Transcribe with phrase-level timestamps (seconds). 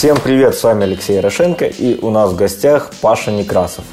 [0.00, 3.84] Всем привет, с вами Алексей Ярошенко, и у нас в гостях Паша Некрасов.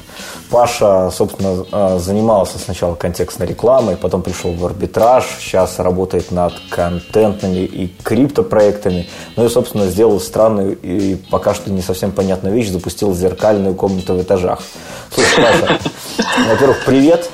[0.48, 7.58] Паша, собственно, а, занимался сначала контекстной рекламой, потом пришел в арбитраж, сейчас работает над контентными
[7.58, 9.06] и криптопроектами.
[9.36, 14.14] Ну и, собственно, сделал странную и пока что не совсем понятную вещь, запустил зеркальную комнату
[14.14, 14.62] в этажах.
[15.12, 15.78] Слушай, Паша,
[16.48, 17.28] во-первых, привет.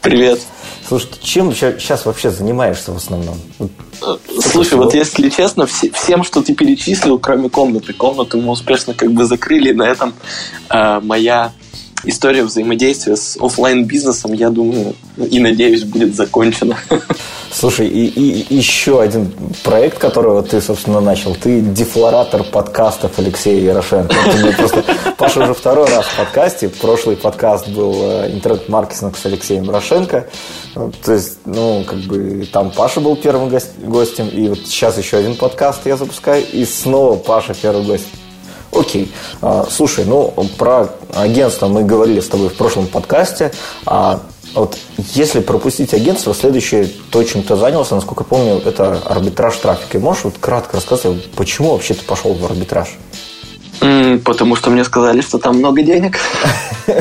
[0.00, 0.38] Привет.
[0.86, 3.36] Слушай, чем сейчас вообще занимаешься в основном?
[4.40, 9.24] Слушай, вот если честно, всем, что ты перечислил, кроме комнаты, комнату мы успешно как бы
[9.24, 10.14] закрыли, на этом
[10.70, 11.52] э, моя
[12.04, 16.76] история взаимодействия с офлайн бизнесом, я думаю, и надеюсь, будет закончена.
[17.52, 21.34] Слушай, и, и еще один проект, которого ты, собственно, начал.
[21.34, 24.14] Ты дефлоратор подкастов Алексея Ярошенко.
[24.56, 24.84] Просто
[25.18, 26.70] Паша уже второй раз в подкасте.
[26.70, 30.28] Прошлый подкаст был э, интернет-маркетинг с Алексеем Ярошенко.
[31.04, 35.36] То есть, ну, как бы там Паша был первым гостем, и вот сейчас еще один
[35.36, 38.06] подкаст я запускаю, и снова Паша первый гость.
[38.72, 39.12] Окей.
[39.42, 43.52] А, слушай, ну, про агентство мы говорили с тобой в прошлом подкасте.
[43.86, 44.20] А
[44.54, 44.76] вот
[45.14, 49.98] если пропустить агентство, следующее, то, чем ты занялся, насколько помню, это арбитраж трафика.
[49.98, 52.98] Можешь вот кратко рассказать, почему вообще ты пошел в арбитраж?
[54.24, 56.16] потому что мне сказали, что там много денег.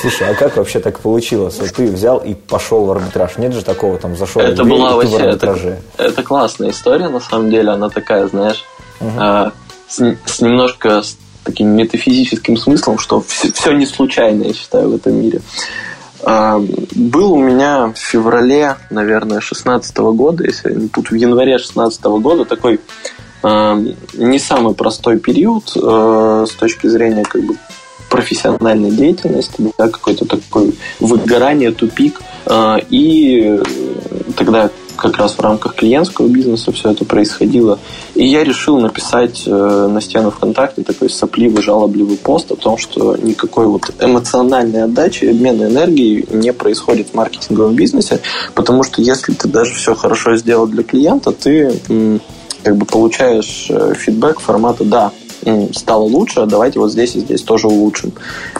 [0.00, 1.58] Слушай, а как вообще так получилось?
[1.58, 3.36] Вот ты взял и пошел в арбитраж.
[3.36, 5.78] Нет же такого, там зашел это была вообще, в арбитраже.
[5.96, 7.70] Это, это классная история, на самом деле.
[7.70, 8.64] Она такая, знаешь,
[9.00, 9.20] угу.
[9.88, 14.90] А, с, с немножко с таким метафизическим смыслом, что все, все не случайно, я считаю,
[14.90, 15.40] в этом мире.
[16.22, 16.60] А,
[16.94, 22.80] был у меня в феврале, наверное, 16 года, если тут в январе 16 года такой
[23.42, 23.82] а,
[24.14, 27.54] не самый простой период а, с точки зрения как бы
[28.10, 32.22] профессиональной деятельности, да, какой-то такой выгорание, тупик.
[32.88, 33.60] И
[34.34, 37.78] тогда как раз в рамках клиентского бизнеса все это происходило.
[38.14, 43.16] И я решил написать э, на стену ВКонтакте такой сопливый, жалобливый пост о том, что
[43.16, 48.20] никакой вот эмоциональной отдачи, обмена энергией не происходит в маркетинговом бизнесе,
[48.54, 52.20] потому что если ты даже все хорошо сделал для клиента, ты
[52.62, 55.12] как бы получаешь э, фидбэк формата «да,
[55.74, 58.12] стало лучше, давайте вот здесь и здесь тоже улучшим.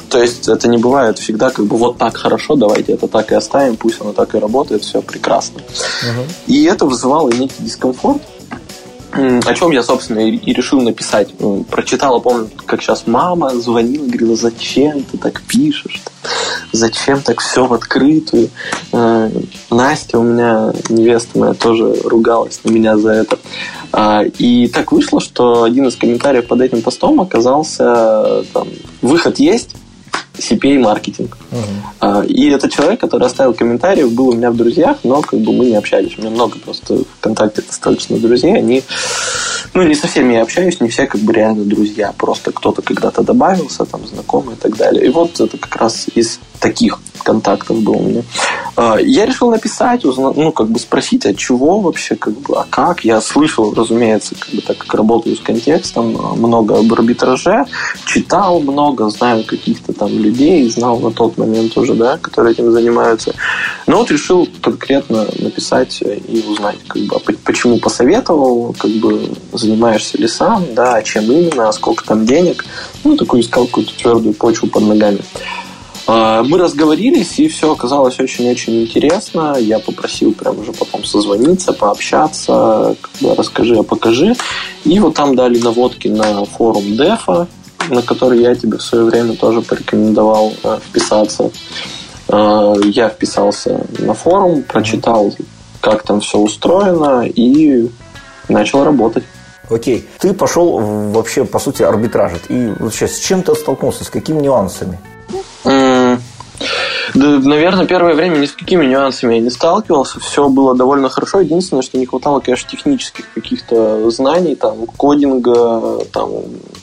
[0.09, 3.35] То есть это не бывает всегда как бы вот так хорошо, давайте это так и
[3.35, 5.61] оставим, пусть оно так и работает, все прекрасно.
[5.61, 6.23] Угу.
[6.47, 8.23] И это вызывало некий дискомфорт,
[9.13, 11.35] о чем я, собственно, и решил написать.
[11.71, 16.03] Прочитала, помню, как сейчас мама звонила, говорила, зачем ты так пишешь?
[16.73, 18.51] Зачем так все в открытую?
[18.93, 19.31] Э,
[19.71, 23.39] Настя у меня, невеста моя, тоже ругалась на меня за это.
[23.93, 28.69] А, и так вышло, что один из комментариев под этим постом оказался там,
[29.01, 29.71] выход есть,
[30.39, 31.37] CPA-маркетинг.
[31.51, 32.27] Uh-huh.
[32.27, 35.67] И этот человек, который оставил комментарий, был у меня в друзьях, но как бы мы
[35.67, 36.17] не общались.
[36.19, 38.57] У меня много просто ВКонтакте достаточно друзей.
[38.57, 38.83] Они,
[39.75, 42.13] ну, не со всеми я общаюсь, не все как бы реально друзья.
[42.17, 45.07] Просто кто-то когда-то добавился, там, знакомый и так далее.
[45.07, 48.23] И вот это как раз из таких контактов был у меня.
[48.77, 53.05] А, я решил написать, ну, как бы спросить, от чего вообще, как бы, а как.
[53.05, 57.67] Я слышал, разумеется, как бы, так как работаю с контекстом, много об арбитраже,
[58.07, 60.28] читал много, знаю каких-то там людей,
[60.69, 63.35] знал на тот момент уже, да, которые этим занимаются.
[63.87, 70.19] Но вот решил конкретно написать и узнать, как бы, а почему посоветовал, как бы, занимаешься
[70.19, 72.65] ли сам, да, а чем именно, а сколько там денег.
[73.05, 75.21] Ну, такую искал какую-то твердую почву под ногами.
[76.07, 79.57] Мы разговорились, и все оказалось очень-очень интересно.
[79.61, 84.35] Я попросил прям уже потом созвониться, пообщаться, как бы расскажи, а покажи.
[84.87, 87.47] И вот там дали наводки на форум Дефа,
[87.89, 91.51] на который я тебе в свое время тоже порекомендовал э, вписаться.
[92.29, 95.35] Э, я вписался на форум, прочитал,
[95.81, 97.91] как там все устроено, и
[98.49, 99.25] начал работать.
[99.71, 100.09] Окей.
[100.19, 100.79] Ты пошел
[101.13, 102.43] вообще, по сути, арбитражить.
[102.49, 104.99] И вообще, с чем ты столкнулся, с какими нюансами?
[107.15, 110.21] Да, наверное, первое время ни с какими нюансами я не сталкивался.
[110.21, 111.41] Все было довольно хорошо.
[111.41, 116.31] Единственное, что не хватало, конечно, технических каких-то знаний, там, кодинга, там,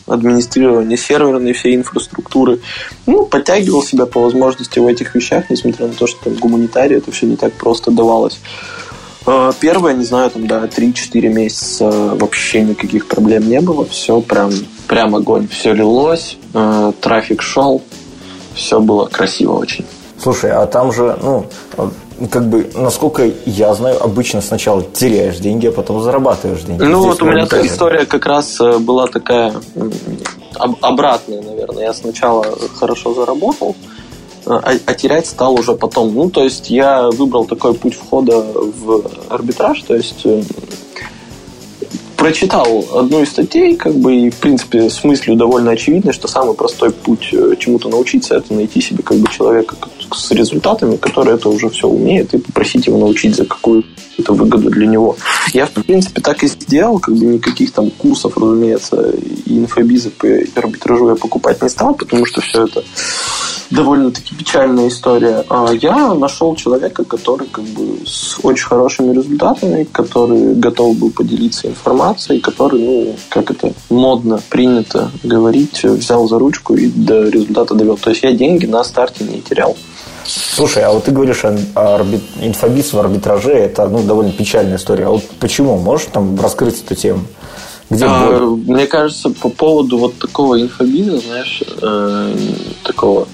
[0.08, 2.60] администрирования серверной всей инфраструктуры.
[3.06, 7.12] Ну, подтягивал себя по возможности в этих вещах, несмотря на то, что там гуманитарий это
[7.12, 8.40] все не так просто давалось.
[9.26, 13.86] А, первое, не знаю, там, да, 3-4 месяца вообще никаких проблем не было.
[13.86, 14.52] Все прям,
[14.88, 15.48] прям огонь.
[15.48, 17.82] Все лилось, а, трафик шел,
[18.54, 19.86] все было красиво очень.
[20.26, 21.46] Слушай, а там же, ну,
[22.32, 26.82] как бы, насколько я знаю, обычно сначала теряешь деньги, а потом зарабатываешь деньги.
[26.82, 29.54] Ну, Здесь вот у меня эта история как раз э, была такая
[30.82, 31.84] обратная, наверное.
[31.84, 32.44] Я сначала
[32.74, 33.76] хорошо заработал,
[34.48, 36.16] а, а терять стал уже потом.
[36.16, 40.42] Ну, то есть я выбрал такой путь входа в арбитраж, то есть э,
[42.26, 46.56] прочитал одну из статей, как бы, и, в принципе, с мыслью довольно очевидной, что самый
[46.56, 49.76] простой путь э, чему-то научиться, это найти себе, как бы, человека
[50.14, 54.88] с результатами, который это уже все умеет, и попросить его научить за какую-то выгоду для
[54.88, 55.16] него.
[55.54, 59.12] Я, в принципе, так и сделал, как бы, никаких там курсов, разумеется,
[59.46, 62.84] и инфобизы по арбитражу я покупать не стал, потому что все это
[63.72, 65.44] довольно-таки печальная история.
[65.50, 71.68] А я нашел человека, который как бы с очень хорошими результатами, который готов был поделиться
[71.68, 77.98] информацией, который, ну, как это модно принято говорить, взял за ручку и до результата довел.
[77.98, 79.76] То есть я деньги на старте не терял.
[80.28, 81.44] Слушай, а вот ты говоришь,
[81.76, 82.22] арбит...
[82.42, 85.06] инфобиз в арбитраже это ну, довольно печальная история.
[85.06, 85.78] А вот почему?
[85.78, 87.22] Можешь там раскрыть эту тему?
[87.90, 92.36] Где а, мне кажется, по поводу вот такого инфобиза, знаешь, э,
[92.84, 93.28] такого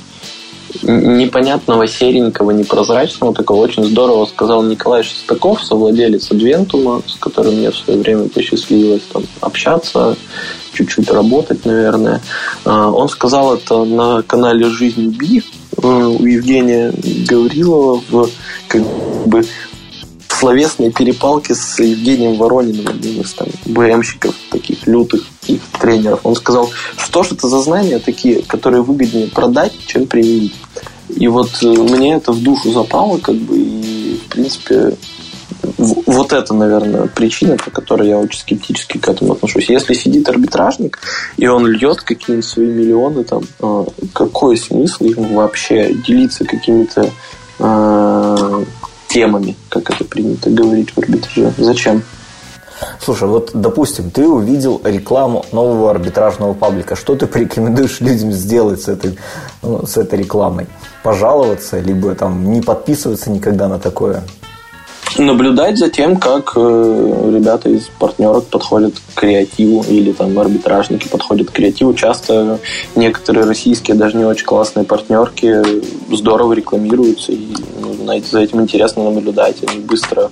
[0.83, 7.77] непонятного, серенького, непрозрачного, такого очень здорово сказал Николай Шестаков, совладелец Адвентума, с которым мне в
[7.77, 10.17] свое время посчастливилось там, общаться,
[10.73, 12.21] чуть-чуть работать, наверное.
[12.65, 15.43] А, он сказал это на канале «Жизнь Би»
[15.77, 16.94] у Евгения
[17.27, 18.29] Гаврилова в
[18.68, 18.81] как
[19.25, 19.44] бы
[20.41, 26.21] словесной перепалке с Евгением Ворониным, одним из там БМщиков, таких лютых их тренеров.
[26.23, 30.56] Он сказал, что же это за знания такие, которые выгоднее продать, чем применить.
[31.09, 34.95] И вот э, мне это в душу запало, как бы, и, в принципе,
[35.81, 39.69] вот это, наверное, причина, по которой я очень скептически к этому отношусь.
[39.69, 41.00] Если сидит арбитражник,
[41.38, 47.10] и он льет какие-нибудь свои миллионы, там, э, какой смысл им вообще делиться какими-то
[47.60, 48.63] э,
[49.07, 51.54] темами, как это принято говорить в арбитраже?
[51.57, 52.04] Зачем?
[53.00, 56.95] Слушай, вот, допустим, ты увидел рекламу нового арбитражного паблика.
[56.95, 59.18] Что ты порекомендуешь людям сделать с этой,
[59.62, 60.68] ну, с этой рекламой?
[61.04, 64.24] Пожаловаться, либо там не подписываться никогда на такое?
[65.18, 71.50] Наблюдать за тем, как э, ребята из партнерок подходят к креативу или там арбитражники подходят
[71.50, 71.94] к креативу.
[71.94, 72.60] Часто
[72.96, 75.62] некоторые российские, даже не очень классные партнерки
[76.13, 77.48] здорово рекламируются, и
[77.81, 79.58] ну, за этим интересно наблюдать.
[79.68, 80.30] Они быстро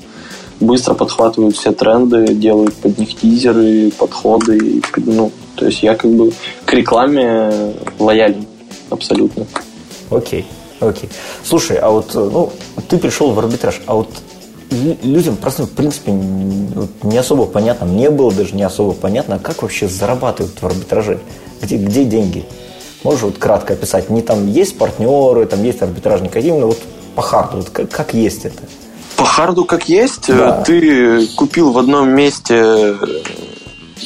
[0.60, 4.82] быстро подхватывают все тренды, делают под них тизеры, подходы.
[4.98, 6.34] Ну, то есть я как бы
[6.66, 8.46] к рекламе лоялен
[8.90, 9.46] абсолютно.
[10.10, 10.46] Окей,
[10.80, 11.10] окей.
[11.44, 12.52] Слушай, а вот ну,
[12.90, 14.10] ты пришел в арбитраж, а вот
[14.72, 19.88] людям просто, в принципе, не особо понятно, мне было даже не особо понятно, как вообще
[19.88, 21.20] зарабатывают в арбитраже,
[21.62, 22.46] где, где деньги.
[23.04, 24.10] Можешь вот кратко описать?
[24.10, 26.80] Не там есть партнеры, там есть арбитражник, а именно вот
[27.16, 28.62] по харду, вот как, как есть это?
[29.16, 30.28] По харду как есть.
[30.28, 30.64] Да.
[30.64, 32.96] Ты купил в одном месте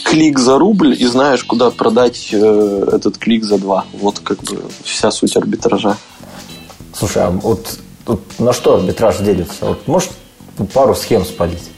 [0.06, 3.86] клик за рубль и знаешь, куда продать э, этот клик за два.
[3.94, 5.98] Вот как бы вся суть арбитража.
[6.94, 9.66] Слушай, а вот, вот на что арбитраж делится?
[9.66, 10.10] Вот можешь
[10.74, 11.70] пару схем спалить?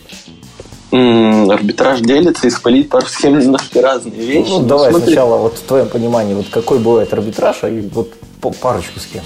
[0.91, 4.49] арбитраж делится и спалить пару схем немножко разные вещи.
[4.49, 5.07] Ну, давай Смотри.
[5.07, 8.13] сначала вот в твоем понимании, вот какой бывает арбитраж, а и вот
[8.61, 9.21] парочку схем.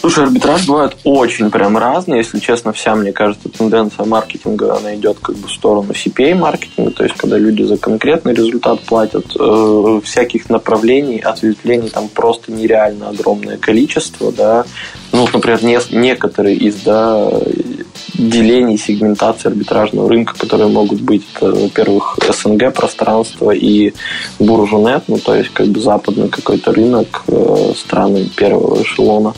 [0.00, 2.18] Слушай, арбитраж бывает очень прям разный.
[2.18, 7.02] Если честно, вся, мне кажется, тенденция маркетинга, она идет как бы в сторону CPA-маркетинга, то
[7.02, 9.24] есть когда люди за конкретный результат платят.
[9.38, 14.64] Э, всяких направлений, ответвлений там просто нереально огромное количество, да.
[15.12, 17.28] Ну, например, не, некоторые из, да,
[18.14, 23.92] делений, сегментации арбитражного рынка, которые могут быть, это, во-первых, СНГ пространство и
[24.38, 29.34] буржунет, ну, то есть как бы западный какой-то рынок, э, страны первого эшелона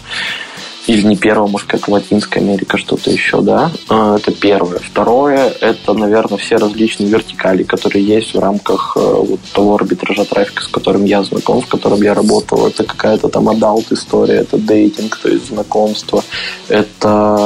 [0.86, 3.70] или не первого, может, как Латинская Америка, что-то еще, да.
[3.88, 4.78] А, это первое.
[4.78, 10.62] Второе, это, наверное, все различные вертикали, которые есть в рамках э, вот того арбитража трафика,
[10.62, 12.66] с которым я знаком, с которым я работал.
[12.66, 16.24] Это какая-то там adult история, это dating, то есть знакомство,
[16.68, 17.36] это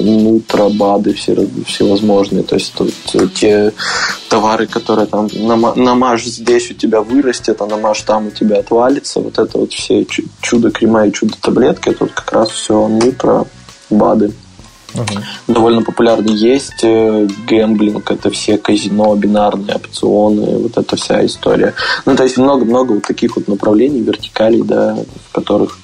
[0.00, 3.72] нутро, бады все, всевозможные, то есть это те
[4.28, 9.20] товары, которые там намаж здесь у тебя вырастет, а намаж там у тебя отвалится.
[9.20, 10.06] Вот это вот все
[10.40, 13.46] чудо-крема и чудо-таблетки, это вот как раз все нутро,
[13.90, 14.32] БАДы.
[14.94, 15.54] Угу.
[15.54, 21.74] Довольно популярны есть э, гэмблинг, это все казино, бинарные опционы, вот эта вся история.
[22.04, 24.96] Ну, то есть много-много вот таких вот направлений, вертикалей, да,
[25.28, 25.78] в которых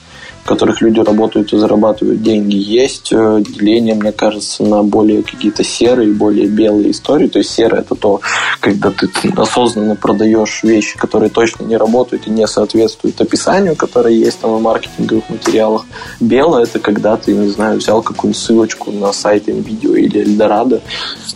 [0.49, 6.11] которых люди работают и зарабатывают деньги, есть э, деление, мне кажется, на более какие-то серые,
[6.11, 7.28] более белые истории.
[7.28, 8.23] То есть серое это то,
[8.61, 14.40] когда ты осознанно продаешь вещи, которые точно не работают и не соответствуют описанию, которое есть
[14.40, 15.85] там в маркетинговых материалах.
[16.19, 20.81] Белое это когда ты, не знаю, взял какую-нибудь ссылочку на сайт видео или Эльдорадо,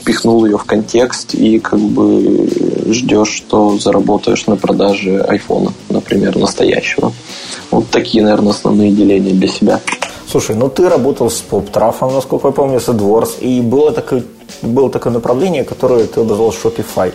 [0.06, 2.48] пихнул ее в контекст и как бы
[2.86, 7.12] ждешь, что заработаешь на продаже айфона, например, настоящего.
[7.70, 9.80] Вот такие, наверное, основные деления для себя.
[10.30, 14.22] Слушай, ну ты работал с поп-трафом, насколько я помню, с AdWords, и было такое,
[14.62, 17.12] было такое направление, которое ты обозвал Shopify.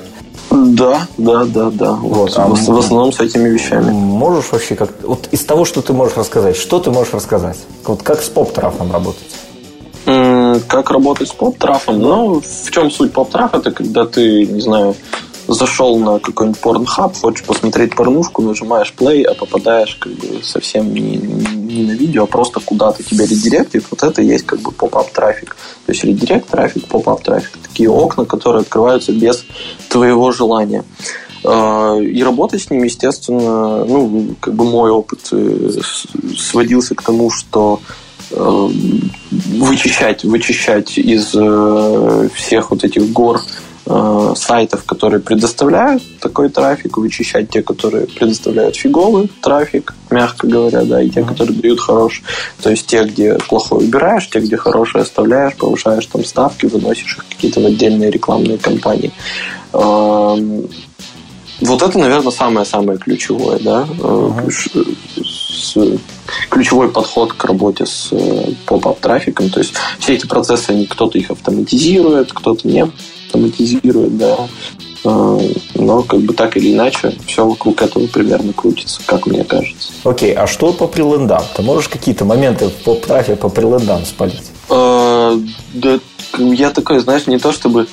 [0.52, 1.92] Да, да, да, да.
[1.94, 3.92] Вот, а в, в основном с этими вещами.
[3.92, 7.58] Можешь вообще как вот из того, что ты можешь рассказать, что ты можешь рассказать?
[7.86, 9.28] Вот как с поп-трафом работать?
[10.68, 12.00] Как работать с поп-трафом?
[12.00, 13.54] Ну, в чем суть поп-траф?
[13.54, 14.96] Это когда ты, не знаю,
[15.48, 21.18] зашел на какой-нибудь порнхаб, хочешь посмотреть порнушку, нажимаешь play, а попадаешь как бы совсем не,
[21.18, 23.86] не на видео, а просто куда-то тебя редиректит.
[23.90, 25.56] Вот это есть как бы pop-up трафик.
[25.86, 27.58] То есть редирект трафик, pop-up трафик.
[27.64, 29.46] Такие окна, которые открываются без
[29.90, 30.84] твоего желания.
[31.44, 35.70] А, и работать с ним, естественно, ну, как бы мой опыт э,
[36.38, 37.80] сводился к тому, что
[38.32, 38.70] э,
[39.32, 43.42] вычищать, вычищать из э, всех вот этих гор
[43.90, 51.02] Э, сайтов, которые предоставляют такой трафик, вычищать те, которые предоставляют фиговый трафик, мягко говоря, да,
[51.02, 52.22] и те, которые дают хороший.
[52.62, 57.26] То есть те, где плохой убираешь, те, где хороший оставляешь, повышаешь там ставки, выносишь их
[57.30, 59.14] какие-то в отдельные рекламные кампании.
[59.72, 60.68] Эм,
[61.62, 64.52] вот это, наверное, самое-самое ключевое, да, uh-huh.
[66.50, 69.50] ключевой подход к работе с э, поп-ап трафиком.
[69.50, 72.86] То есть все эти процессы, они, кто-то их автоматизирует, кто-то не
[73.28, 74.48] автоматизирует, да.
[75.04, 75.40] А,
[75.76, 79.92] но как бы так или иначе все вокруг этого примерно крутится, как мне кажется.
[80.04, 81.44] Окей, а что по прилендам?
[81.56, 84.52] Ты можешь какие-то моменты по трафе по прилендам спалить?
[84.70, 85.40] А,
[85.74, 86.00] да,
[86.40, 87.88] я такой, знаешь, не то чтобы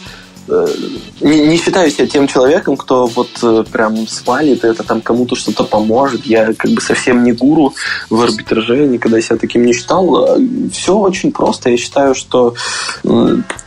[1.21, 5.65] не, не считаю себя тем человеком, кто вот э, прям свалит, это там кому-то что-то
[5.65, 6.27] поможет.
[6.27, 7.75] Я как бы совсем не гуру
[8.11, 10.39] в арбитраже, никогда себя таким не считал.
[10.73, 11.71] Все очень просто.
[11.71, 12.55] Я считаю, что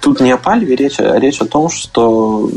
[0.01, 2.50] тут не о пальве речь, а речь о том, что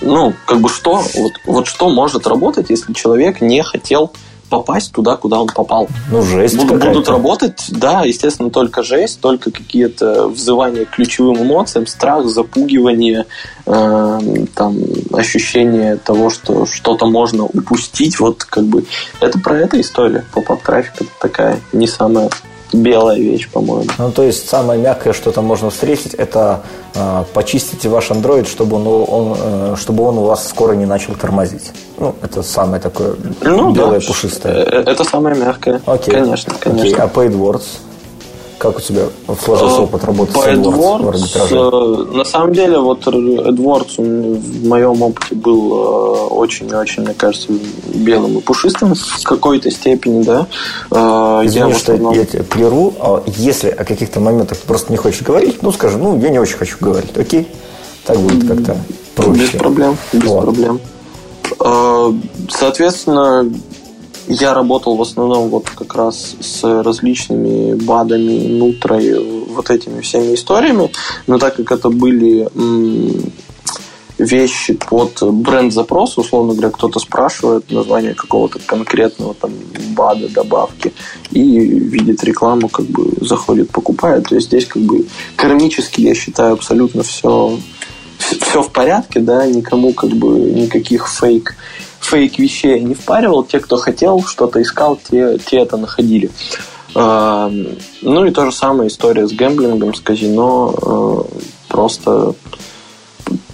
[0.00, 4.12] ну, как бы что, вот, вот что может работать, если человек не хотел
[4.52, 5.88] попасть туда, куда он попал.
[6.10, 11.86] Ну, жесть будут, будут работать, да, естественно, только жесть, только какие-то взывания к ключевым эмоциям,
[11.86, 13.24] страх, запугивание,
[13.64, 14.18] э,
[14.54, 14.76] там,
[15.14, 18.20] ощущение того, что что-то можно упустить.
[18.20, 18.84] Вот как бы
[19.20, 20.26] это про эту история.
[20.34, 22.28] Поп-ап трафик это такая не самая
[22.72, 23.90] белая вещь, по-моему.
[23.98, 26.62] Ну, то есть самое мягкое, что там можно встретить, это
[26.94, 31.14] э, почистите ваш Android, чтобы он, он, э, чтобы он у вас скоро не начал
[31.14, 31.72] тормозить.
[31.98, 34.06] Ну, это самое такое ну, белое, да.
[34.06, 34.64] пушистое.
[34.64, 35.80] Э, это самое мягкое.
[35.86, 36.14] Окей.
[36.14, 36.82] Конечно, конечно.
[36.82, 36.94] Окей.
[36.96, 37.64] А PaidWords?
[38.62, 39.06] Как у тебя
[39.44, 42.10] сложился э, опыт работы По с AdWords?
[42.12, 45.72] Э, на самом деле, вот AdWords в моем опыте был
[46.30, 47.48] очень-очень, мне кажется,
[47.92, 50.46] белым и пушистым в какой-то степени, да.
[51.44, 52.14] Извини, я что основном...
[52.14, 52.94] я тебя прерву.
[53.00, 56.38] А если о каких-то моментах ты просто не хочешь говорить, ну, скажи, ну, я не
[56.38, 57.48] очень хочу говорить, окей?
[58.06, 58.76] Так будет как-то
[59.16, 59.40] проще.
[59.40, 60.42] Без проблем, без вот.
[60.42, 60.80] проблем.
[61.58, 62.12] Э,
[62.48, 63.44] соответственно,
[64.28, 70.90] я работал в основном вот как раз с различными БАДами, нутрой, вот этими всеми историями,
[71.26, 72.48] но так как это были
[74.18, 79.52] вещи под бренд-запрос, условно говоря, кто-то спрашивает название какого-то конкретного там
[79.96, 80.92] БАДа, добавки,
[81.30, 84.28] и видит рекламу, как бы заходит, покупает.
[84.28, 87.58] То есть здесь как бы кармически, я считаю, абсолютно все
[88.18, 91.56] все в порядке, да, никому как бы никаких фейк,
[92.04, 93.44] фейк вещей не впаривал.
[93.44, 96.30] Те, кто хотел, что-то искал, те, те это находили.
[96.94, 97.50] А,
[98.02, 100.74] ну и то же самое история с гэмблингом, с казино.
[100.82, 101.24] А,
[101.68, 102.34] просто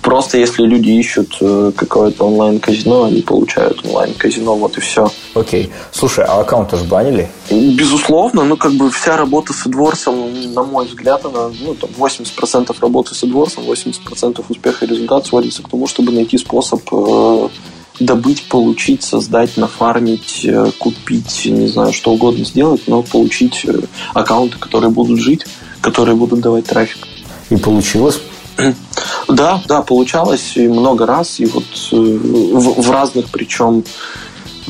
[0.02, 5.11] Просто если люди ищут э, какое-то онлайн-казино, они получают онлайн-казино, вот и все.
[5.35, 5.71] Окей.
[5.93, 7.28] Слушай, а аккаунты же банили?
[7.50, 12.75] Безусловно, ну как бы вся работа с AdWords, на мой взгляд, она, ну там 80%
[12.81, 17.49] работы с AdWords, 80% успеха и результат сводится к тому, чтобы найти способ э,
[18.00, 23.81] добыть, получить, создать, нафармить, э, купить, не знаю, что угодно сделать, но получить э,
[24.14, 25.47] аккаунты, которые будут жить,
[25.81, 27.07] которые будут давать трафик.
[27.50, 28.21] И получилось?
[29.28, 33.85] Да, да, получалось и много раз, и вот э, в, в разных, причем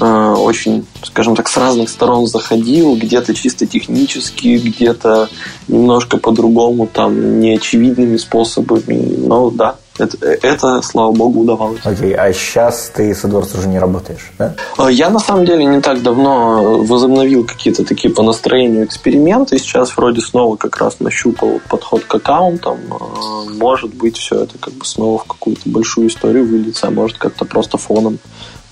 [0.01, 5.29] э, очень, скажем так, с разных сторон заходил, где-то чисто технически, где-то
[5.69, 11.81] немножко по-другому, там, неочевидными способами, но да, это, это, слава богу, удавалось.
[11.85, 14.55] Окей, okay, а сейчас ты с AdWords уже не работаешь, да?
[14.79, 19.59] Э, я, на самом деле, не так давно возобновил какие-то такие по настроению эксперименты.
[19.59, 22.79] Сейчас вроде снова как раз нащупал подход к аккаунтам.
[22.91, 27.19] Э, может быть, все это как бы снова в какую-то большую историю выльется, а может
[27.19, 28.19] как-то просто фоном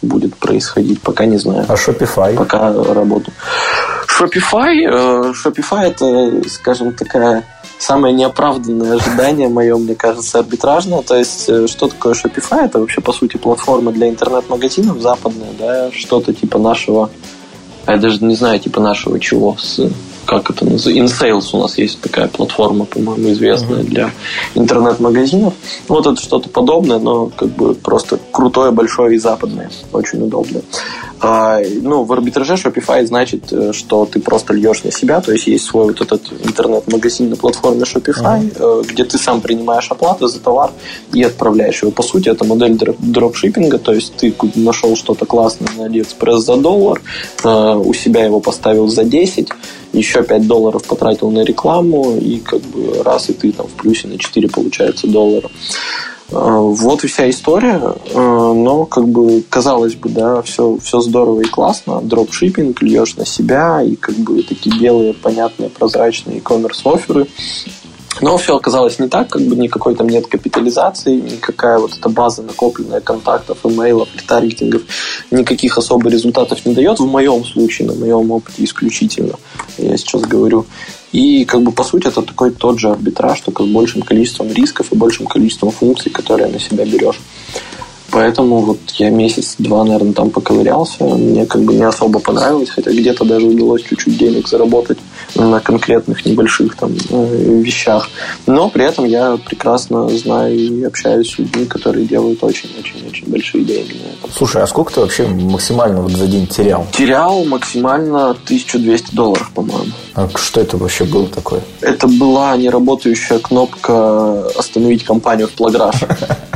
[0.02, 1.64] будет происходить, пока не знаю.
[1.68, 2.36] А Shopify?
[2.36, 3.34] Пока работаю.
[4.06, 7.44] Shopify, э, Shopify это, скажем, такая
[7.78, 11.02] самое неоправданное ожидание мое, мне кажется, арбитражное.
[11.02, 12.64] То есть, э, что такое Shopify?
[12.64, 17.10] Это вообще, по сути, платформа для интернет-магазинов западная, да, что-то типа нашего,
[17.86, 19.80] я даже не знаю, типа нашего чего, с
[20.26, 20.90] как это называется,
[21.26, 23.86] InSales у нас есть такая платформа, по-моему, известная uh-huh.
[23.86, 24.10] для
[24.54, 25.54] интернет-магазинов.
[25.88, 29.70] Вот это что-то подобное, но как бы просто крутое, большое и западное.
[29.92, 30.62] Очень удобно.
[31.20, 35.46] А, ну, в арбитраже Shopify значит, э, что ты просто льешь на себя, то есть
[35.46, 38.86] есть свой вот этот интернет-магазин на платформе Shopify, uh-huh.
[38.86, 40.72] где ты сам принимаешь оплату за товар
[41.14, 41.90] и отправляешь его.
[41.90, 47.00] По сути, это модель дропшиппинга, то есть ты нашел что-то классное на AliExpress за доллар,
[47.44, 49.48] э, у себя его поставил за 10,
[49.92, 54.08] еще 5 долларов потратил на рекламу, и как бы раз и ты там в плюсе
[54.08, 55.48] на 4 получается доллара.
[56.30, 61.42] Э, вот и вся история, э, но как бы казалось бы, да, все, все здорово
[61.42, 67.26] и классно, дропшиппинг льешь на себя и как бы такие белые, понятные, прозрачные e-commerce оферы,
[68.20, 72.42] но все оказалось не так, как бы никакой там нет капитализации, никакая вот эта база
[72.42, 74.82] накопленная контактов, имейлов, ретаргетингов,
[75.30, 76.98] никаких особых результатов не дает.
[76.98, 79.34] В моем случае, на моем опыте исключительно,
[79.76, 80.66] я сейчас говорю.
[81.12, 84.92] И как бы по сути это такой тот же арбитраж, только с большим количеством рисков
[84.92, 87.20] и большим количеством функций, которые на себя берешь.
[88.10, 91.04] Поэтому вот я месяц-два, наверное, там поковырялся.
[91.04, 94.98] Мне как бы не особо понравилось, хотя где-то даже удалось чуть-чуть денег заработать
[95.34, 98.08] на конкретных небольших там э, вещах.
[98.46, 103.92] Но при этом я прекрасно знаю и общаюсь с людьми, которые делают очень-очень-очень большие деньги
[103.92, 104.30] на этом.
[104.32, 106.86] Слушай, а сколько ты вообще максимально вот за день терял?
[106.92, 109.92] Терял максимально 1200 долларов, по-моему.
[110.14, 111.60] А что это вообще было такое?
[111.80, 115.96] Это была неработающая кнопка «Остановить компанию в Плаграш».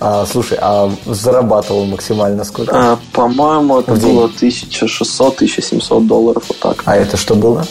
[0.00, 2.74] А, слушай, а зарабатывал максимально сколько?
[2.74, 6.82] А, по-моему, это было 1600-1700 долларов вот так.
[6.86, 7.66] А это что было?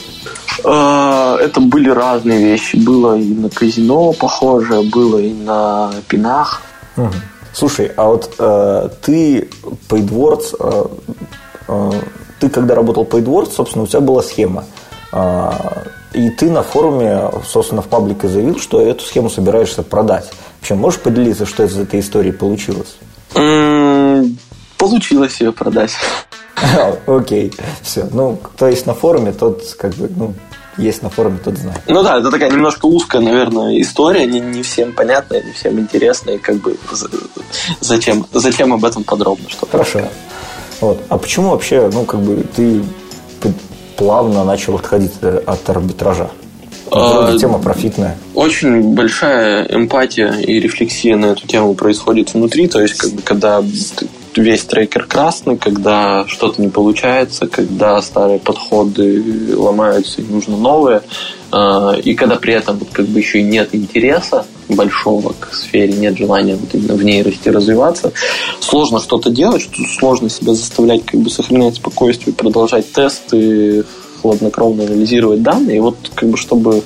[0.64, 2.76] А, это были разные вещи.
[2.76, 6.62] Было и на казино похоже, было и на пинах.
[6.98, 7.10] Угу.
[7.54, 9.50] Слушай, а вот э, ты
[9.90, 10.86] PaidWords, э,
[11.68, 11.92] э,
[12.40, 14.66] ты когда работал PaidWords, собственно, у тебя была схема.
[15.12, 15.52] Э,
[16.14, 20.30] и ты на форуме, собственно, в паблике заявил, что эту схему собираешься продать.
[20.60, 22.98] Вообще, можешь поделиться, что из этой истории получилось?
[24.78, 25.92] Получилось ее продать.
[27.08, 28.08] Окей, все.
[28.12, 30.34] Ну, кто есть на форуме, тот как бы, ну,
[30.78, 31.82] есть на форуме, тот знает.
[31.88, 36.36] Ну да, это такая немножко узкая, наверное, история, не, не всем понятная, не всем интересная,
[36.36, 36.78] и как бы
[37.82, 40.02] зачем, зачем об этом подробно что Хорошо.
[40.82, 41.02] Вот.
[41.10, 42.82] А почему вообще, ну, как бы ты
[44.00, 46.30] плавно начал отходить от арбитража?
[46.90, 48.18] Вроде а, тема профитная.
[48.34, 52.68] Очень большая эмпатия и рефлексия на эту тему происходит внутри.
[52.68, 53.62] То есть, как бы, когда
[54.36, 61.02] весь трекер красный, когда что-то не получается, когда старые подходы ломаются и нужно новые,
[61.52, 66.18] а, и когда при этом как бы еще и нет интереса большого к сфере, нет
[66.18, 68.12] желания вот именно в ней расти, развиваться,
[68.60, 73.86] сложно что-то делать, сложно себя заставлять как бы сохранять спокойствие, продолжать тесты,
[74.22, 75.78] хладнокровно анализировать данные.
[75.78, 76.84] И вот как бы чтобы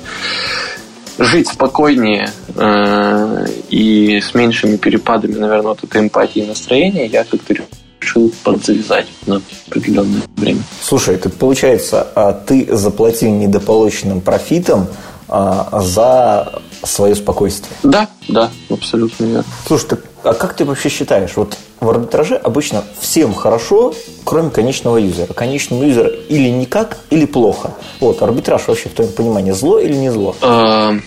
[1.18, 7.54] жить спокойнее э, и с меньшими перепадами, наверное, вот этой эмпатии и настроения, я как-то
[8.00, 10.60] решил подзавязать на определенное время.
[10.82, 14.88] Слушай, так получается, а ты заплатил недополученным профитом
[15.28, 17.76] а, за свое спокойствие?
[17.82, 19.44] Да, да, абсолютно верно.
[19.66, 23.92] Слушай, так а как ты вообще считаешь, вот в арбитраже обычно всем хорошо,
[24.24, 25.32] кроме конечного юзера.
[25.34, 27.72] Конечному юзеру или никак, или плохо.
[28.00, 30.34] Вот, арбитраж вообще в твоем понимании зло или не зло?
[30.40, 31.02] Эм,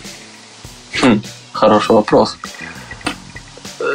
[1.01, 2.37] хм, хороший вопрос.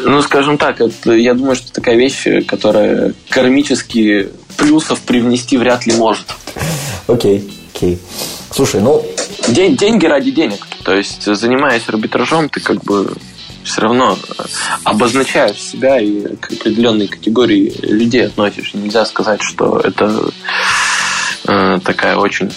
[0.05, 5.95] Ну, скажем так, это, я думаю, что такая вещь, которая кармически плюсов привнести вряд ли
[5.95, 6.27] может.
[7.07, 8.01] Окей, окей.
[8.51, 9.05] Слушай, ну...
[9.49, 10.67] День, деньги ради денег.
[10.85, 13.13] То есть, занимаясь арбитражом, ты как бы
[13.65, 14.19] все равно
[14.85, 18.75] обозначаешь себя и к определенной категории людей относишь.
[18.75, 20.31] Нельзя сказать, что это
[21.47, 22.51] э, такая очень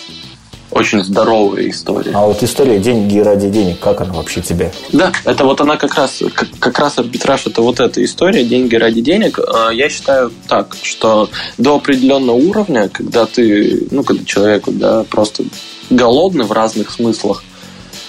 [0.71, 2.12] очень здоровая история.
[2.13, 4.74] А вот история деньги ради денег, как она вообще тебе?
[4.91, 8.76] Да, это вот она как раз, как, как раз арбитраж, это вот эта история, деньги
[8.76, 9.39] ради денег.
[9.39, 15.45] А, я считаю так, что до определенного уровня, когда ты, ну, когда человеку, да, просто
[15.89, 17.43] голодный в разных смыслах,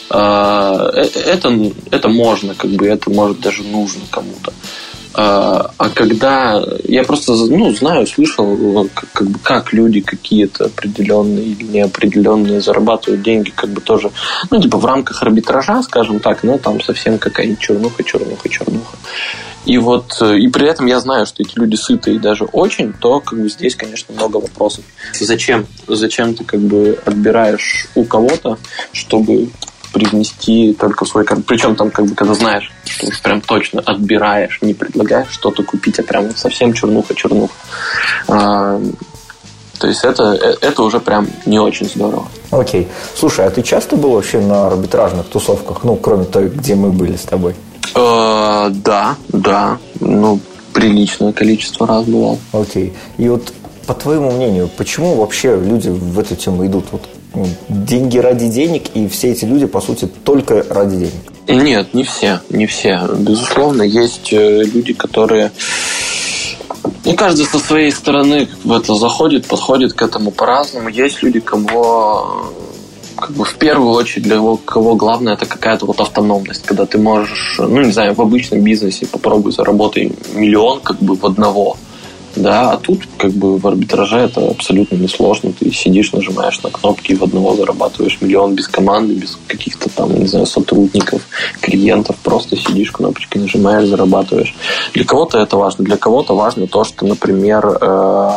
[0.09, 4.53] а, э, это, это можно, как бы это может даже нужно кому-то.
[5.19, 12.61] А, а когда я просто ну, знаю, слышал, как, как люди какие-то определенные или неопределенные
[12.61, 14.11] зарабатывают деньги, как бы тоже,
[14.51, 18.97] ну, типа в рамках арбитража, скажем так, но там совсем какая-нибудь чернуха, чернуха, чернуха.
[19.65, 23.21] И вот, э, и при этом я знаю, что эти люди сытые даже очень, то
[23.21, 24.85] как бы здесь, конечно, много вопросов.
[25.19, 25.67] Зачем?
[25.89, 28.59] Зачем ты как бы отбираешь у кого-то,
[28.93, 29.49] чтобы
[29.97, 31.43] привнести только свой карман.
[31.49, 36.03] Причем там, как бы, когда знаешь, что прям точно отбираешь, не предлагаешь что-то купить, а
[36.03, 37.55] прям совсем чернуха-чернуха.
[38.29, 38.79] А,
[39.79, 42.29] То есть это, это уже прям не очень здорово.
[42.51, 42.89] Окей.
[43.15, 47.17] Слушай, а ты часто был вообще на арбитражных тусовках, ну, кроме той, где мы были
[47.17, 47.55] с тобой?
[47.95, 49.79] Э, да, да.
[50.01, 50.41] Ну,
[50.75, 52.39] приличное количество раз бывал.
[52.53, 52.93] Окей.
[53.17, 53.51] И вот
[53.87, 56.85] по твоему мнению, почему вообще люди в эту тему идут?
[56.93, 57.09] Вот
[57.69, 61.65] деньги ради денег, и все эти люди, по сути, только ради денег.
[61.65, 63.09] Нет, не все, не все.
[63.19, 65.53] Безусловно, есть э, люди, которые
[67.05, 70.89] мне каждый со своей стороны в это заходит, подходит к этому по-разному.
[70.89, 72.53] Есть люди, кого
[73.17, 77.59] как бы в первую очередь для кого главное это какая-то вот автономность, когда ты можешь,
[77.59, 81.77] ну не знаю, в обычном бизнесе попробуй заработай миллион как бы в одного,
[82.37, 85.53] да, а тут как бы в арбитраже это абсолютно несложно.
[85.53, 90.15] Ты сидишь, нажимаешь на кнопки и в одного зарабатываешь миллион без команды, без каких-то там,
[90.19, 91.23] не знаю, сотрудников,
[91.61, 92.17] клиентов.
[92.23, 94.55] Просто сидишь, кнопочки нажимаешь, зарабатываешь.
[94.95, 95.85] Для кого-то это важно.
[95.85, 98.31] Для кого-то важно то, что, например, э,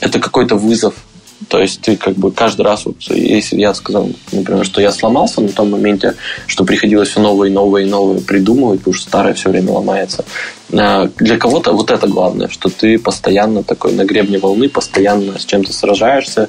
[0.00, 0.94] это какой-то вызов
[1.48, 5.40] то есть ты как бы каждый раз, вот, если я сказал, например, что я сломался
[5.40, 6.14] на том моменте,
[6.46, 10.24] что приходилось все новое новое новое придумывать, потому что старое все время ломается.
[10.72, 15.44] А, для кого-то вот это главное, что ты постоянно такой на гребне волны, постоянно с
[15.44, 16.48] чем-то сражаешься,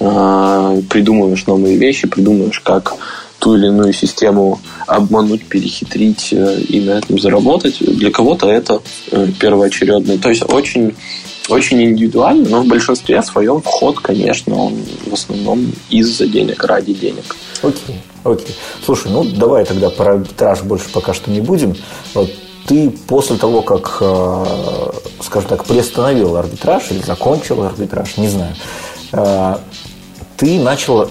[0.00, 2.94] а, придумываешь новые вещи, придумываешь, как
[3.42, 7.78] ту или иную систему обмануть, перехитрить э, и на этом заработать.
[7.80, 10.18] Для кого-то это э, первоочередное.
[10.18, 10.94] То есть очень
[11.48, 14.74] очень индивидуально, но в большинстве своем вход, конечно, он
[15.06, 17.36] в основном из-за денег, ради денег.
[17.62, 18.54] Окей, окей.
[18.84, 21.74] Слушай, ну давай тогда про арбитраж больше пока что не будем.
[22.14, 22.30] Вот
[22.66, 28.54] ты после того, как, э, скажем так, приостановил арбитраж или закончил арбитраж, не знаю,
[29.12, 29.56] э,
[30.36, 31.08] ты начал,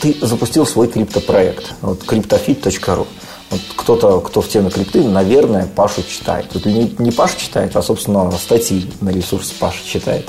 [0.00, 3.06] ты запустил свой криптопроект, вот cryptofit.ru.
[3.50, 6.50] Вот кто-то, кто в теме крипты, наверное, Пашу читает.
[6.52, 10.28] Тут не, не Паша читает, а, собственно, статьи на ресурс Паша читает.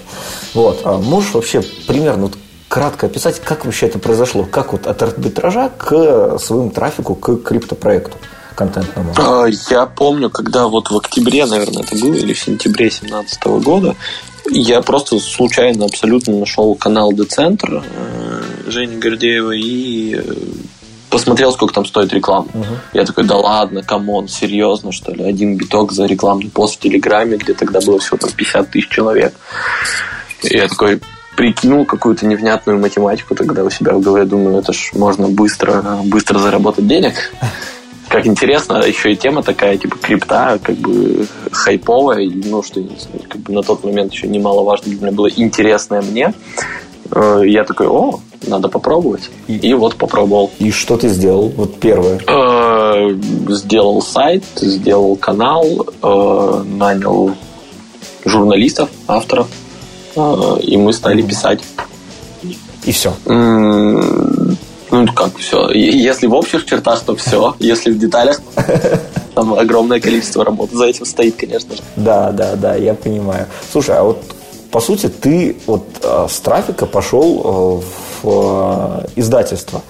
[0.54, 0.82] Вот.
[0.86, 2.38] А можешь вообще примерно вот
[2.70, 4.46] кратко описать, как вообще это произошло?
[4.46, 8.18] Как вот от арбитража к своему трафику, к криптопроекту?
[8.56, 9.14] контентному?
[9.18, 13.96] А, я помню, когда вот в октябре, наверное, это было, или в сентябре 2017 года,
[14.52, 20.34] я просто случайно абсолютно нашел канал Децентр э, Жени Гордеева и э,
[21.10, 22.48] посмотрел, сколько там стоит реклама.
[22.54, 22.66] Угу.
[22.94, 25.24] Я такой, да ладно, come on, серьезно, что ли?
[25.24, 29.34] Один биток за рекламный пост в Телеграме, где тогда было всего там 50 тысяч человек.
[30.44, 31.02] И я такой
[31.36, 36.38] прикинул какую-то невнятную математику тогда у себя в голове, думаю, это ж можно быстро, быстро
[36.40, 37.14] заработать денег.
[38.10, 42.82] Как интересно, еще и тема такая, типа крипта, как бы хайповая, ну, что
[43.30, 46.34] как бы на тот момент еще немаловажно для меня было интересное мне.
[47.12, 49.30] Э, я такой, о, надо попробовать.
[49.48, 50.52] И, и вот попробовал.
[50.60, 51.50] И что ты сделал?
[51.50, 52.20] Вот первое.
[52.28, 53.10] Э,
[53.50, 57.32] сделал сайт, сделал канал, э, нанял
[58.26, 59.48] журналистов, авторов,
[60.62, 61.62] и мы стали писать.
[62.84, 63.14] И все.
[63.26, 65.70] Ну, как все.
[65.72, 67.56] Если в общих чертах, то все.
[67.60, 68.42] Если в деталях,
[69.36, 71.82] там огромное количество работы за этим стоит, конечно же.
[71.96, 73.48] Да, да, да, я понимаю.
[73.72, 74.22] Слушай, а вот
[74.72, 77.82] по сути, ты вот э, с трафика пошел э,
[78.22, 79.82] в э, издательство.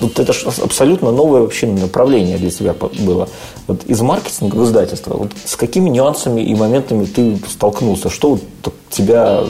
[0.00, 3.28] Вот это же абсолютно новое вообще направление для тебя было.
[3.66, 5.16] Вот из маркетинга в издательство.
[5.16, 8.10] Вот с какими нюансами и моментами ты столкнулся?
[8.10, 8.42] Что вот
[8.90, 9.44] тебя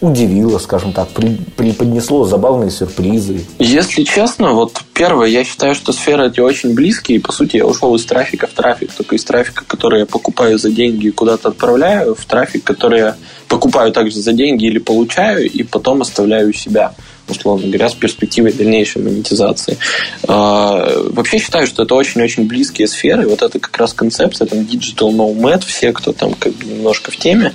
[0.00, 1.08] удивило, скажем так,
[1.56, 3.44] преподнесло забавные сюрпризы?
[3.58, 7.20] Если честно, вот первое, я считаю, что сферы эти очень близкие.
[7.20, 8.92] По сути, я ушел из трафика в трафик.
[8.92, 13.16] Только из трафика, который я покупаю за деньги и куда-то отправляю, в трафик, который я
[13.48, 16.94] покупаю также за деньги или получаю, и потом оставляю у себя
[17.30, 19.78] условно говоря, с перспективой дальнейшей монетизации.
[20.26, 23.28] А, вообще считаю, что это очень-очень близкие сферы.
[23.28, 27.16] Вот это как раз концепция, там, digital nomad, все, кто там как бы немножко в
[27.16, 27.52] теме,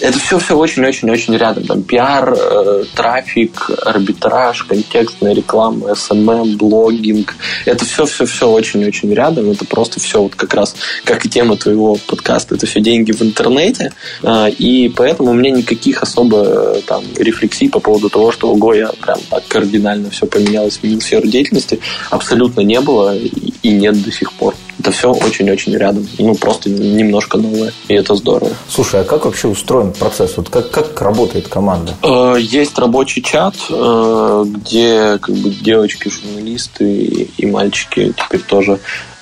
[0.00, 1.64] это все все очень-очень-очень рядом.
[1.64, 7.34] Там пиар, э, трафик, арбитраж, контекстная реклама, SMM, эм эм, блогинг.
[7.64, 9.50] Это все-все-все очень-очень рядом.
[9.50, 13.22] Это просто все вот как раз, как и тема твоего подкаста, это все деньги в
[13.22, 13.92] интернете.
[14.22, 18.74] Э, и поэтому у меня никаких особо э, там рефлексий по поводу того, что ого,
[18.74, 21.80] я прям так кардинально все поменялось, сменил сферу деятельности,
[22.10, 24.54] абсолютно не было и нет до сих пор.
[24.78, 26.06] Это все очень-очень рядом.
[26.18, 27.72] Ну, просто немножко новое.
[27.88, 28.50] И это здорово.
[28.68, 30.36] Слушай, а как вообще устроен процесс?
[30.36, 31.94] Вот как, как работает команда?
[32.02, 38.78] Э, есть рабочий чат, э, где как бы девочки-журналисты и мальчики теперь тоже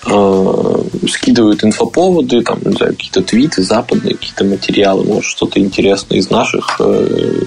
[0.06, 6.30] э, скидывают инфоповоды, там, не знаю, какие-то твиты западные, какие-то материалы, может, что-то интересное из
[6.30, 7.40] наших э,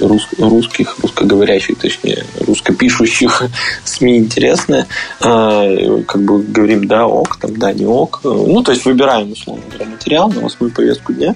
[0.00, 3.44] рус, русских, русскоговорящих, точнее, русскопишущих
[3.84, 4.86] СМИ интересное.
[5.20, 8.20] Э, как бы говорим, да, ок, там, да, не ок.
[8.24, 11.34] Ну, то есть выбираем, условно говоря, материал на восьмую повестку дня,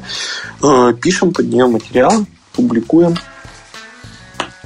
[0.62, 2.12] э, пишем под нее материал,
[2.52, 3.16] публикуем,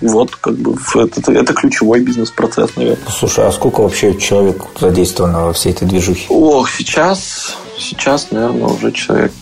[0.01, 3.11] вот как бы это, это ключевой бизнес-процесс, наверное.
[3.11, 6.27] Слушай, а сколько вообще человек задействовано во всей этой движухе?
[6.29, 9.33] Ох, сейчас, сейчас, наверное, уже человек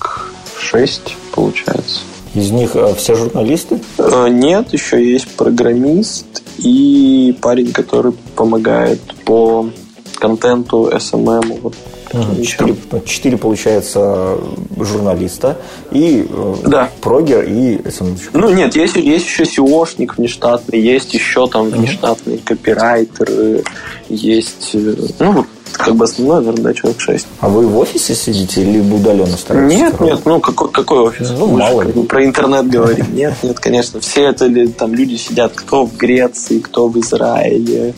[0.61, 2.01] шесть получается.
[2.35, 3.81] Из них э, все журналисты?
[3.99, 9.71] Э, нет, еще есть программист и парень, который помогает по
[10.19, 11.61] контенту, SMM.
[11.63, 11.75] Вот
[12.11, 14.39] Четыре, четыре, получается,
[14.79, 15.59] журналиста
[15.91, 16.91] и э, да.
[17.01, 18.17] прогер и SMM.
[18.33, 23.63] Ну, нет, есть, есть еще SEO шник внештатный, есть еще там внештатный копирайтер,
[24.09, 24.75] есть,
[25.19, 27.27] ну, вот как бы основной, наверное, да, человек 6.
[27.41, 29.79] А вы в офисе сидите или удаленно стараетесь?
[29.79, 31.31] Нет, нет, ну какой, какой офис?
[31.31, 33.07] Ну, Мы мало же, как бы, про интернет говорим.
[33.15, 34.01] Нет, нет, конечно.
[34.01, 37.95] Все это там люди сидят, кто в Греции, кто в Израиле,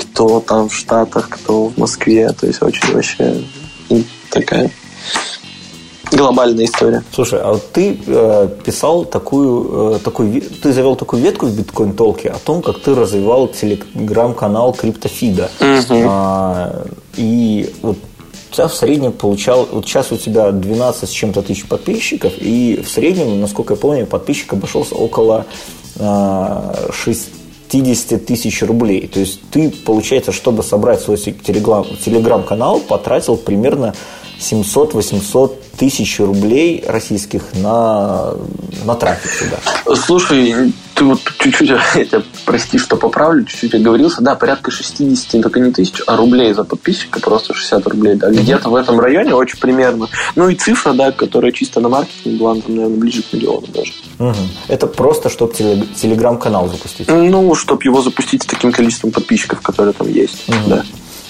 [0.00, 2.30] кто там в Штатах, кто в Москве.
[2.32, 3.42] То есть очень вообще
[4.30, 4.70] такая
[6.10, 7.04] глобальная история.
[7.12, 11.92] Слушай, а вот ты э, писал такую, э, такой, ты завел такую ветку в биткоин
[11.92, 15.50] толке о том, как ты развивал телеграм-канал криптофида.
[15.60, 16.02] Угу.
[16.08, 16.84] А,
[17.16, 17.96] и вот
[18.50, 22.88] тебя в среднем получал, вот сейчас у тебя 12 с чем-то тысяч подписчиков, и в
[22.88, 25.46] среднем, насколько я помню, подписчик обошелся около
[25.96, 26.88] э,
[27.70, 29.06] 60 тысяч рублей.
[29.06, 33.94] То есть ты, получается, чтобы собрать свой телеграм, телеграм-канал, потратил примерно
[34.40, 38.34] 700-800 тысяч рублей российских на,
[38.84, 39.96] на трафик туда.
[39.96, 45.60] Слушай, ты вот чуть-чуть, я тебя, прости, что поправлю, чуть-чуть оговорился, да, порядка 60, только
[45.60, 49.58] не тысяч, а рублей за подписчика, просто 60 рублей, да, где-то в этом районе очень
[49.58, 50.08] примерно.
[50.36, 53.92] Ну и цифра, да, которая чисто на маркетинг была, там, наверное, ближе к миллиону даже.
[54.18, 54.36] Угу.
[54.68, 57.08] Это просто, чтобы телеграм-канал запустить?
[57.08, 60.56] Ну, чтобы его запустить с таким количеством подписчиков, которые там есть, угу.
[60.68, 60.84] да.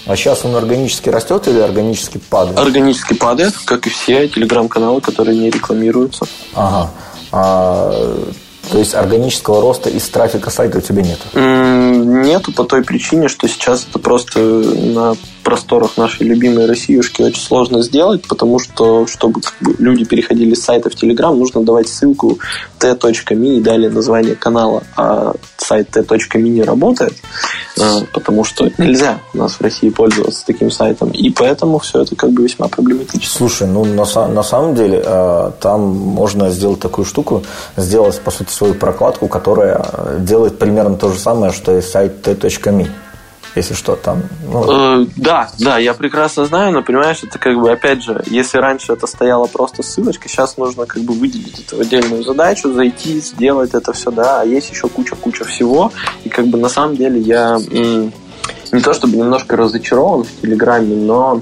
[0.07, 2.59] А сейчас он органически растет или органически падает?
[2.59, 6.27] Органически падает, как и все телеграм-каналы, которые не рекламируются.
[6.55, 6.91] Ага.
[7.33, 8.31] А,
[8.70, 11.18] то есть органического роста из трафика сайта у тебя нет?
[11.35, 17.83] Нету по той причине, что сейчас это просто на просторах нашей любимой Россиюшки очень сложно
[17.83, 22.38] сделать, потому что, чтобы как бы, люди переходили с сайта в Телеграм, нужно давать ссылку
[22.79, 24.85] t.me и далее название канала.
[24.96, 27.14] А сайт t.me не работает,
[27.81, 31.11] а, потому что нельзя у нас в России пользоваться таким сайтом.
[31.11, 33.29] И поэтому все это как бы весьма проблематично.
[33.29, 37.42] Слушай, ну на, на самом деле а, там можно сделать такую штуку,
[37.77, 39.85] сделать, по сути, свою прокладку, которая
[40.19, 42.89] делает примерно то же самое, что и сайт t.me
[43.57, 44.23] если что, там.
[44.45, 45.03] Ну...
[45.03, 48.93] Э, да, да, я прекрасно знаю, но понимаешь, это как бы, опять же, если раньше
[48.93, 53.93] это стояла просто ссылочка, сейчас нужно как бы выделить эту отдельную задачу, зайти, сделать это
[53.93, 55.93] все, да, а есть еще куча-куча всего,
[56.25, 57.59] и как бы на самом деле я
[58.73, 61.41] не то чтобы немножко разочарован в Телеграме, но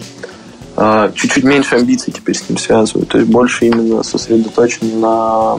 [0.77, 5.59] э, чуть-чуть меньше амбиций теперь с ним связываю, то есть больше именно сосредоточен на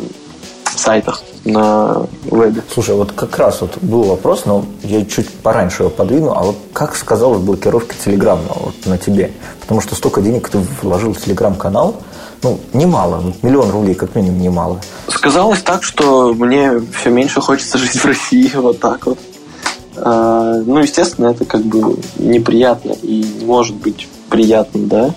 [0.80, 2.64] сайтах на вебе.
[2.74, 6.56] Слушай, вот как раз вот был вопрос, но я чуть пораньше его подвину, а вот
[6.74, 9.32] как сказалась блокировка Телеграма вот на тебе?
[9.60, 11.98] Потому что столько денег ты вложил в Телеграм-канал,
[12.42, 14.82] ну, немало, миллион рублей как минимум немало.
[15.08, 19.20] Сказалось так, что мне все меньше хочется жить в России, вот так вот.
[19.98, 25.14] А, ну, естественно, это как бы неприятно и не может быть приятно, да.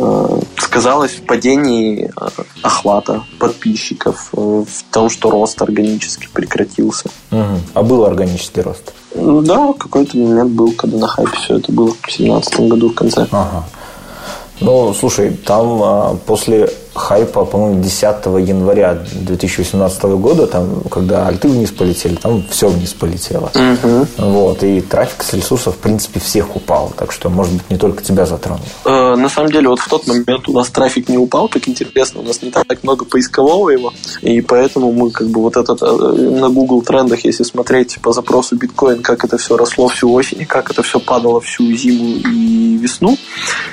[0.00, 2.28] Э, сказалось в падении э,
[2.62, 7.08] охвата подписчиков, э, в том, что рост органически прекратился.
[7.32, 7.60] Угу.
[7.74, 8.92] А был органический рост?
[9.14, 13.26] Да, какой-то момент был, когда на хайпе все это было в 2017 году в конце.
[13.32, 13.64] Ага.
[14.60, 18.02] Ну, слушай, там а, после хайпа, по-моему, 10
[18.46, 23.50] января 2018 года, там, когда альты вниз полетели, там все вниз полетело.
[23.54, 24.06] Угу.
[24.18, 26.92] Вот, и трафик с ресурсов, в принципе, всех упал.
[26.96, 28.60] Так что, может быть, не только тебя затронул.
[28.84, 32.20] Э, на самом деле, вот в тот момент у нас трафик не упал, как интересно,
[32.20, 35.86] у нас не так много поискового его, и поэтому мы как бы вот этот э,
[35.86, 40.44] на Google трендах, если смотреть по запросу биткоин, как это все росло всю осень, и
[40.44, 43.16] как это все падало всю зиму и весну,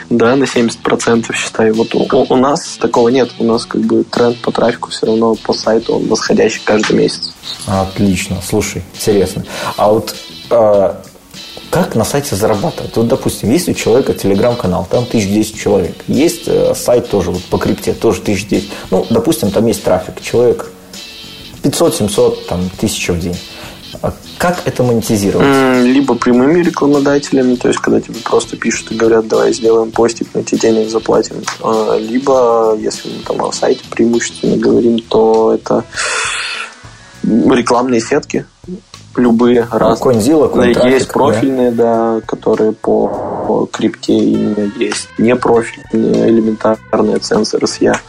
[0.10, 1.72] да, на 70% считай.
[1.72, 3.32] Вот у, у нас такого нет.
[3.40, 7.34] У нас как бы тренд по трафику все равно по сайту он восходящий каждый месяц.
[7.66, 8.38] Отлично.
[8.48, 9.44] Слушай, интересно.
[9.78, 10.16] А вот
[10.50, 11.02] а,
[11.72, 12.96] как на сайте зарабатывать?
[12.96, 15.96] Вот, допустим, есть у человека телеграм-канал, там 1010 человек.
[16.08, 18.70] Есть э, сайт тоже вот, по крипте, тоже 1010.
[18.92, 20.22] Ну, допустим, там есть трафик.
[20.22, 20.72] Человек
[21.64, 23.38] 500-700, там, тысяча в день.
[24.02, 25.84] А как это монетизировать?
[25.86, 30.44] Либо прямыми рекламодателями, то есть когда тебе просто пишут и говорят, давай сделаем постик, мы
[30.44, 31.38] тебе денег заплатим.
[31.62, 35.84] А, либо, если мы там о сайте преимущественно говорим, то это
[37.24, 38.46] рекламные сетки,
[39.16, 40.14] любые ну, разные.
[40.14, 42.16] Конзила, есть профильные, да?
[42.16, 43.08] да, которые по,
[43.48, 45.08] по крипте именно есть.
[45.18, 48.00] Не профильные, элементарные сенсоры с я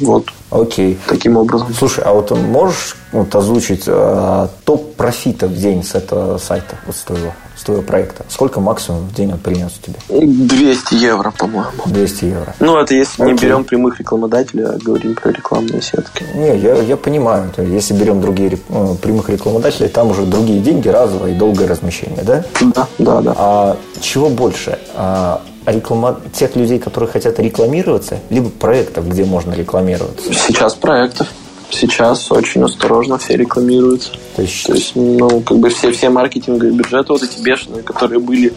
[0.00, 0.26] Вот.
[0.50, 0.98] Окей.
[1.06, 1.72] Таким образом.
[1.74, 6.94] Слушай, а вот можешь вот, озвучить э, топ профита в день с этого сайта, вот
[6.94, 8.24] с твоего, с твоего проекта?
[8.28, 9.96] Сколько максимум в день он принес тебе?
[10.08, 11.82] 200 евро, по-моему.
[11.86, 12.54] 200 евро.
[12.60, 13.34] Ну, это если Окей.
[13.34, 16.24] не берем прямых рекламодателей, а говорим про рекламные сетки.
[16.34, 17.50] Не, я, я понимаю.
[17.54, 21.66] То есть, если берем другие э, прямых рекламодателей, там уже другие деньги, разовое и долгое
[21.66, 22.44] размещение, да?
[22.60, 23.34] Да, да, да.
[23.36, 24.78] А чего больше?
[24.94, 26.20] А, реклама...
[26.32, 30.32] тех людей, которые хотят рекламироваться, либо проектов, где можно рекламироваться?
[30.32, 31.28] Сейчас проектов.
[31.70, 34.12] Сейчас очень осторожно все рекламируются.
[34.36, 38.20] То есть, То есть ну, как бы все, все маркетинговые бюджеты, вот эти бешеные, которые
[38.20, 38.54] были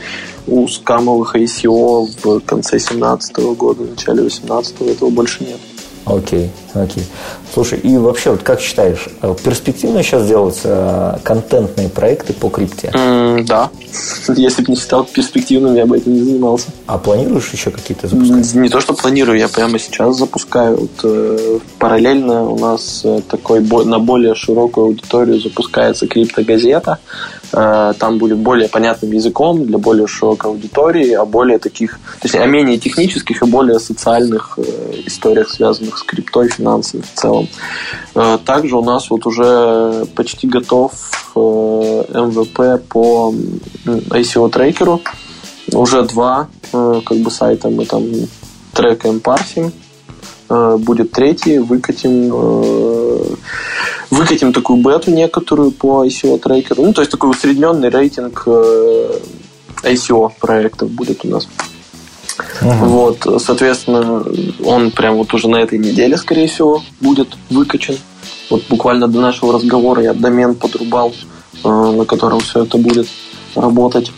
[0.48, 5.58] у скамовых ICO в конце 2017 года, в начале 2018 этого больше нет.
[6.06, 7.04] Окей, окей.
[7.54, 12.92] Слушай, и вообще, вот как считаешь, э, перспективно сейчас делать э, контентные проекты по крипте?
[12.94, 13.70] Mm, да.
[14.36, 16.68] Если бы не считал перспективным, я бы этим не занимался.
[16.86, 18.54] А планируешь еще какие-то запускать?
[18.56, 20.78] Не то, что планирую, я прямо сейчас запускаю.
[20.78, 27.00] Вот, э, параллельно у нас э, такой на более широкую аудиторию запускается криптогазета.
[27.52, 32.36] Э, там будет более понятным языком для более широкой аудитории, о более таких, то есть
[32.36, 34.64] о менее технических и более социальных э,
[35.06, 37.48] историях, связанных с криптой, финансами в целом.
[38.16, 40.92] Э, также у нас вот уже почти готов
[41.36, 43.34] MVP по
[43.86, 45.02] ICO трекеру.
[45.72, 48.04] Уже два как бы сайта мы там
[48.74, 49.72] трекаем, парсим.
[50.50, 53.38] Будет третий, выкатим
[54.10, 56.84] выкатим такую бету некоторую по ICO трекеру.
[56.84, 59.20] Ну, то есть такой усредненный рейтинг э,
[59.84, 61.48] ICO проектов будет у нас.
[62.62, 62.86] Uh-huh.
[62.86, 64.24] Вот, соответственно,
[64.66, 67.96] он прям вот уже на этой неделе, скорее всего, будет выкачан.
[68.50, 71.14] Вот буквально до нашего разговора я домен подрубал,
[71.64, 73.08] э, на котором все это будет
[73.56, 74.12] работать.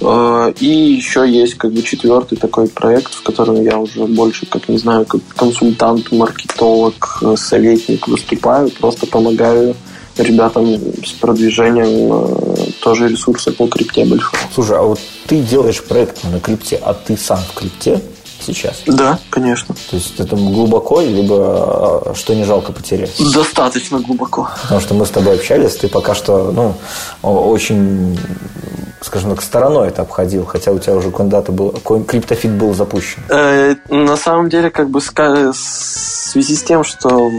[0.00, 4.68] Э, и еще есть как бы четвертый такой проект, в котором я уже больше, как
[4.68, 9.76] не знаю, как консультант, маркетолог, э, советник выступаю, просто помогаю
[10.18, 10.66] ребятам
[11.04, 14.36] с продвижением тоже ресурса по крипте большого.
[14.52, 18.00] Слушай, а вот ты делаешь проект на крипте, а ты сам в крипте?
[18.44, 18.82] сейчас?
[18.86, 19.74] Да, конечно.
[19.90, 21.36] То есть это глубоко, либо
[22.10, 23.14] а, что не жалко потерять?
[23.32, 24.48] Достаточно глубоко.
[24.62, 26.74] Потому что мы с тобой общались, ты пока что, ну,
[27.22, 28.18] очень,
[29.00, 33.22] скажем так, стороной это обходил, хотя у тебя уже когда-то был, криптофит был запущен.
[33.28, 37.30] Э, на самом деле, как бы в связи с тем, что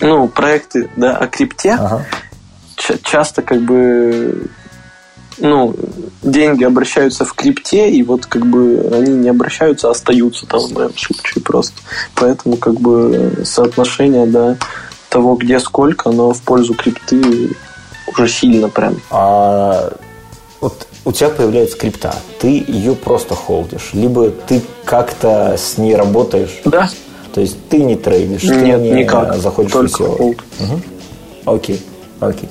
[0.00, 2.06] ну, проекты да, о крипте ага.
[3.02, 4.48] Часто как бы
[5.40, 5.74] ну,
[6.22, 10.72] деньги обращаются в крипте, и вот как бы они не обращаются, а остаются там в
[10.72, 11.74] моем случае просто.
[12.14, 14.56] Поэтому как бы соотношение, да,
[15.08, 17.56] того, где сколько, оно в пользу крипты
[18.06, 18.96] уже сильно прям.
[19.10, 19.92] А
[20.60, 26.60] вот у тебя появляется крипта, ты ее просто холдишь, либо ты как-то с ней работаешь?
[26.64, 26.90] Да.
[27.32, 29.36] То есть ты не трейдишь, Нет, ты не никак.
[29.36, 30.36] заходишь Только в Угу.
[31.44, 31.80] Окей,
[32.20, 32.48] окей.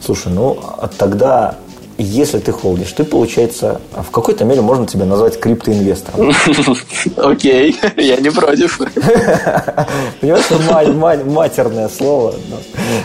[0.00, 1.56] Слушай, ну а тогда
[1.98, 6.32] если ты холдишь, ты, получается, в какой-то мере можно тебя назвать криптоинвестором.
[7.16, 8.78] Окей, я не против.
[10.20, 12.34] Понимаешь, матерное слово.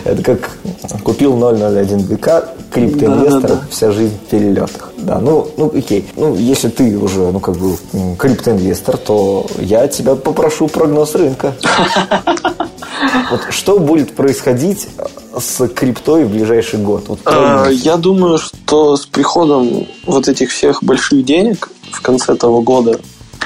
[0.04, 0.50] Это как
[1.02, 4.92] купил 001 БК, криптоинвестор, вся жизнь в перелетах.
[4.98, 6.06] Да, ну, ну, окей.
[6.16, 7.76] Ну, если ты уже, ну, как бы,
[8.16, 11.54] криптоинвестор, то я тебя попрошу прогноз рынка.
[13.30, 14.88] Вот что будет происходить
[15.38, 17.04] с криптой в ближайший год?
[17.08, 22.60] Вот а, я думаю, что с приходом вот этих всех больших денег в конце того
[22.62, 23.00] года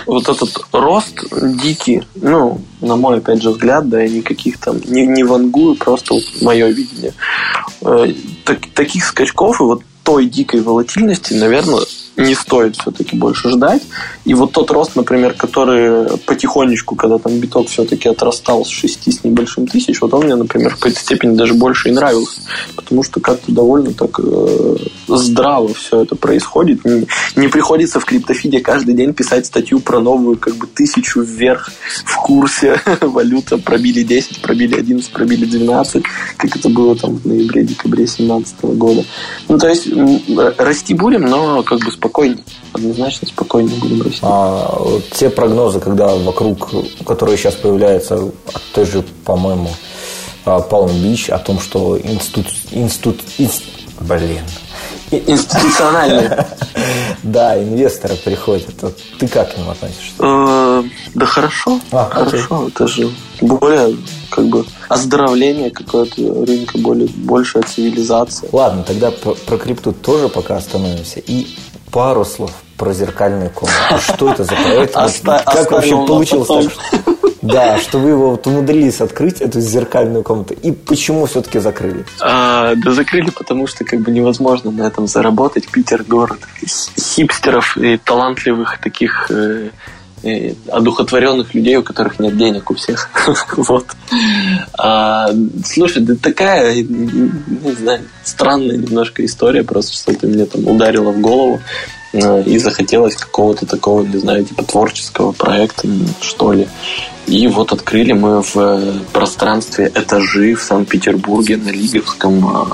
[0.07, 1.23] вот этот рост
[1.63, 6.15] дикий, ну, на мой, опять же, взгляд, да, и никаких там, не, не вангую, просто
[6.15, 7.13] вот мое видение.
[7.83, 8.13] Э,
[8.45, 11.83] так, таких скачков и вот той дикой волатильности, наверное,
[12.19, 13.83] не стоит все-таки больше ждать.
[14.25, 19.25] И вот тот рост, например, который потихонечку, когда там биток все-таки отрастал с 6 с
[19.25, 22.41] небольшим тысяч, вот он мне, например, в какой-то степени даже больше и нравился.
[22.75, 24.77] Потому что как-то довольно так э,
[25.07, 26.85] здраво все это происходит.
[26.85, 31.71] Не, не приходится в криптофиде каждый день писать статью про новую как бы тысячу вверх
[32.05, 32.81] в курсе.
[33.01, 36.03] Валюта пробили 10, пробили 11, пробили 12,
[36.37, 39.05] как это было там в ноябре-декабре 2017 года.
[39.49, 39.89] Ну, то есть
[40.59, 44.21] расти будем, но как бы спокойно спокойнее, однозначно спокойнее будем расти.
[44.23, 46.71] А вот те прогнозы, когда вокруг,
[47.07, 49.71] которые сейчас появляются от той же, по-моему,
[50.45, 53.65] Palm Beach, о том, что институт, институт, инст,
[54.01, 54.45] блин,
[55.11, 56.47] институциональные.
[57.23, 58.69] Да, инвесторы приходят.
[59.19, 60.15] Ты как к ним относишься?
[60.21, 60.83] Э,
[61.15, 61.81] да хорошо.
[61.91, 62.69] А, хорошо.
[62.69, 63.97] Это же более
[64.31, 68.49] как бы оздоровление какое-то рынка, более, большая цивилизация.
[68.53, 71.21] Ладно, тогда про крипту тоже пока остановимся.
[71.21, 71.49] И
[71.91, 73.99] пару слов про зеркальную комнату.
[74.01, 74.97] Что это за проект?
[74.97, 76.73] Оста- как вообще получилось так?
[76.73, 77.19] Что...
[77.43, 80.55] Да, что вы его вот умудрились открыть, эту зеркальную комнату.
[80.55, 82.05] И почему все-таки закрыли?
[82.21, 85.69] А, да закрыли, потому что как бы невозможно на этом заработать.
[85.69, 86.39] Питер город
[86.99, 89.71] хипстеров и талантливых таких э,
[90.71, 93.09] одухотворенных людей, у которых нет денег у всех.
[93.57, 93.87] вот.
[94.79, 95.31] А,
[95.65, 101.61] слушай, да такая, не знаю, странная немножко история, просто что-то мне там ударило в голову.
[102.13, 105.89] Э, и захотелось какого-то такого, не знаю, типа творческого проекта,
[106.21, 106.69] что ли.
[107.27, 112.65] И вот открыли мы в э, пространстве этажи в Санкт-Петербурге на Лиговском э,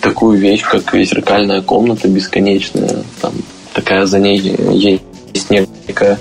[0.00, 3.02] такую вещь, как зеркальная комната бесконечная.
[3.20, 3.32] Там
[3.72, 5.00] такая за ней
[5.32, 6.18] есть некая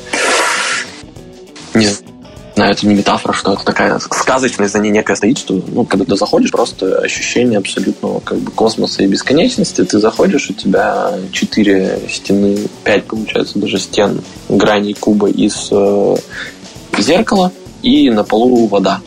[1.74, 1.88] не
[2.56, 6.06] знаю, это не метафора, что это такая сказочность за ней некая стоит, что ну, когда
[6.06, 9.84] ты заходишь, просто ощущение абсолютного как бы космоса и бесконечности.
[9.84, 16.16] Ты заходишь, у тебя четыре стены, пять, получается, даже стен граней куба из э,
[16.98, 17.52] зеркала,
[17.84, 19.02] и на полу вода.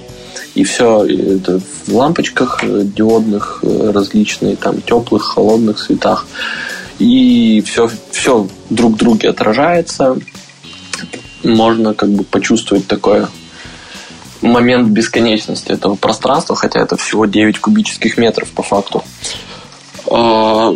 [0.55, 6.27] И все это в лампочках диодных э, различные, там теплых, холодных цветах.
[7.01, 10.17] И все, все друг в друге отражается.
[11.43, 13.29] Можно как бы почувствовать такое
[14.43, 19.03] момент бесконечности этого пространства, хотя это всего 9 кубических метров по факту.
[20.09, 20.75] А,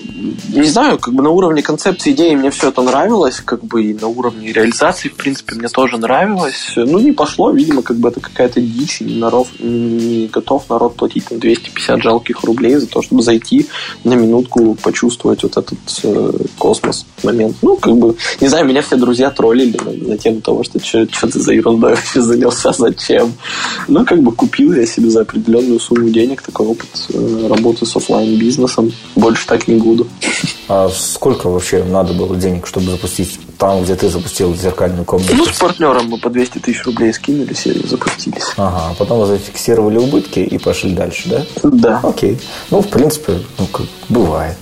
[0.52, 3.94] не знаю, как бы на уровне концепции идеи мне все это нравилось, как бы и
[3.94, 6.72] на уровне реализации, в принципе, мне тоже нравилось.
[6.76, 11.26] Ну, не пошло, видимо, как бы это какая-то дичь, не, народ, не готов народ платить
[11.26, 13.66] там 250 жалких рублей за то, чтобы зайти
[14.04, 17.56] на минутку, почувствовать вот этот э, космос момент.
[17.62, 21.06] Ну, как бы, не знаю, меня все друзья троллили на, на тему того, что что
[21.06, 23.32] ты за ерундой вообще занялся, зачем.
[23.88, 27.96] Ну, как бы купил я себе за определенную сумму денег такой опыт э, работы с
[27.96, 30.06] офлайн бизнесом больше так не буду.
[30.68, 35.34] А сколько вообще надо было денег, чтобы запустить там, где ты запустил зеркальную комнату?
[35.36, 38.44] Ну, с партнером мы по 200 тысяч рублей скинули, и запустились.
[38.56, 41.42] Ага, а потом зафиксировали убытки и пошли дальше, да?
[41.62, 42.00] Да.
[42.02, 42.38] Окей.
[42.70, 44.56] Ну, в принципе, ну, как бывает.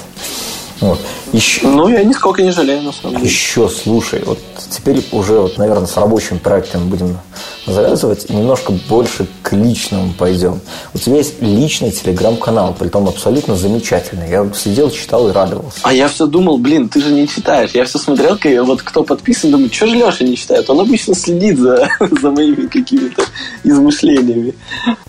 [0.80, 0.98] Вот.
[1.32, 1.66] Еще...
[1.66, 3.28] Ну, я нисколько не жалею, на самом деле.
[3.28, 4.38] Еще, слушай, вот
[4.72, 7.18] теперь уже, вот, наверное, с рабочим проектом будем
[7.66, 10.60] завязывать и немножко больше к личному пойдем.
[10.94, 14.28] У тебя есть личный телеграм-канал, при том абсолютно замечательный.
[14.28, 15.78] Я сидел, читал и радовался.
[15.82, 17.70] А я все думал, блин, ты же не читаешь.
[17.74, 20.68] Я все смотрел, вот кто подписан, думаю, что же Леша не читает?
[20.70, 21.88] Он обычно следит за,
[22.20, 23.22] за моими какими-то
[23.64, 24.54] измышлениями.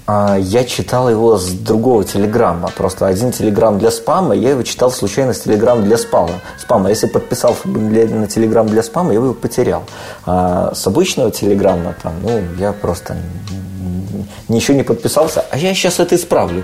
[0.06, 2.70] А, я читал его с другого телеграмма.
[2.76, 6.42] Просто один телеграм для спама, я его читал случайно с телеграм для спама.
[6.58, 6.90] спама.
[6.90, 9.84] Если подписался бы на телеграм для спама, я его потерял.
[10.26, 13.16] А с обычного телеграмма там, ну, я просто
[14.50, 16.64] ничего не подписался, а я сейчас это исправлю.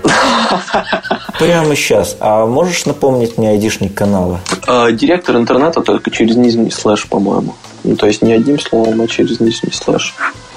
[1.38, 2.16] Прямо сейчас.
[2.20, 4.40] А можешь напомнить мне айдишник канала?
[4.66, 7.54] А, директор интернета только через нижний слэш, по-моему.
[7.84, 10.14] Ну, то есть не одним словом, а через нижний слэш.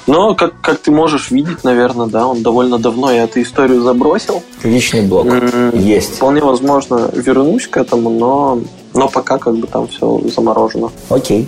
[0.08, 4.43] Но, как, как ты можешь видеть, наверное, да, он довольно давно я эту историю забросил.
[4.64, 5.78] Личный mm-hmm.
[5.78, 6.16] есть.
[6.16, 8.60] Вполне возможно, вернусь к этому, но,
[8.94, 10.91] но пока как бы там все заморожено.
[11.10, 11.48] Окей.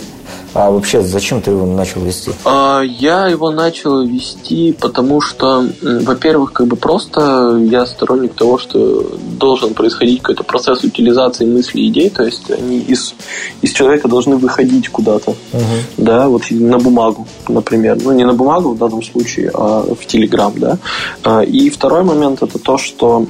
[0.53, 2.31] А вообще, зачем ты его начал вести?
[2.45, 9.17] А, я его начал вести, потому что, во-первых, как бы просто я сторонник того, что
[9.37, 13.15] должен происходить какой-то процесс утилизации мыслей и идей, то есть они из,
[13.61, 15.63] из человека должны выходить куда-то, угу.
[15.97, 17.97] да, вот на бумагу, например.
[18.01, 20.77] Ну, не на бумагу в данном случае, а в Телеграм, да.
[21.23, 23.27] А, и второй момент это то, что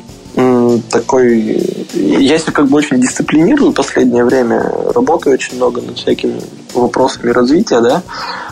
[0.90, 1.62] такой...
[1.94, 6.40] Я себя как бы очень дисциплинирую в последнее время, работаю очень много над всякими
[6.74, 8.04] вопросами развития, да,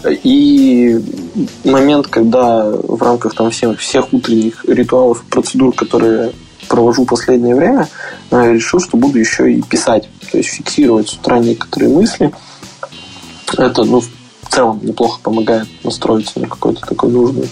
[0.05, 0.99] и
[1.63, 6.32] момент, когда в рамках там всех, всех утренних ритуалов, процедур, которые
[6.67, 7.88] провожу последнее время,
[8.32, 12.34] э, решил, что буду еще и писать, то есть фиксировать с утра некоторые мысли.
[13.57, 17.49] Это, ну, в целом неплохо помогает настроиться на какой-то такой нужный,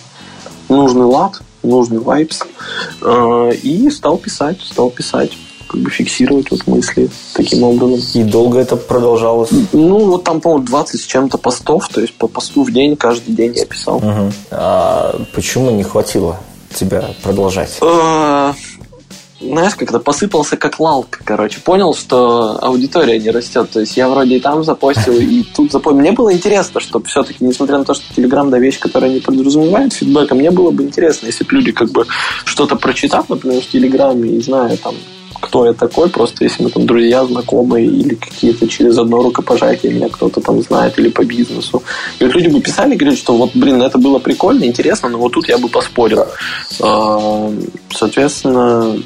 [0.69, 2.41] нужный лад, нужный vibes.
[3.01, 5.31] Э, и стал писать, стал писать
[5.71, 7.99] как бы фиксировать вот мысли таким образом.
[8.13, 9.49] И долго это продолжалось?
[9.71, 13.33] Ну, вот там, по-моему, 20 с чем-то постов, то есть по посту в день, каждый
[13.33, 13.97] день я писал.
[13.97, 14.31] Угу.
[14.51, 16.37] А почему не хватило
[16.73, 17.77] тебя продолжать?
[19.41, 21.59] Знаешь, когда посыпался как лалка, короче.
[21.59, 23.71] Понял, что аудитория не растет.
[23.71, 25.99] То есть я вроде и там запостил, и тут запостил.
[25.99, 29.93] Мне было интересно, чтобы все-таки, несмотря на то, что Телеграм да вещь, которая не подразумевает
[29.93, 32.05] фидбэка, мне было бы интересно, если бы люди как бы
[32.45, 34.95] что-то прочитав, например, в Телеграме, и зная там,
[35.41, 40.07] кто я такой, просто если мы там друзья, знакомые или какие-то через одно рукопожатие меня
[40.07, 41.81] кто-то там знает или по бизнесу.
[42.19, 45.33] И вот люди бы писали, говорят, что вот, блин, это было прикольно, интересно, но вот
[45.33, 46.25] тут я бы поспорил.
[46.79, 47.51] А,
[47.89, 48.97] соответственно,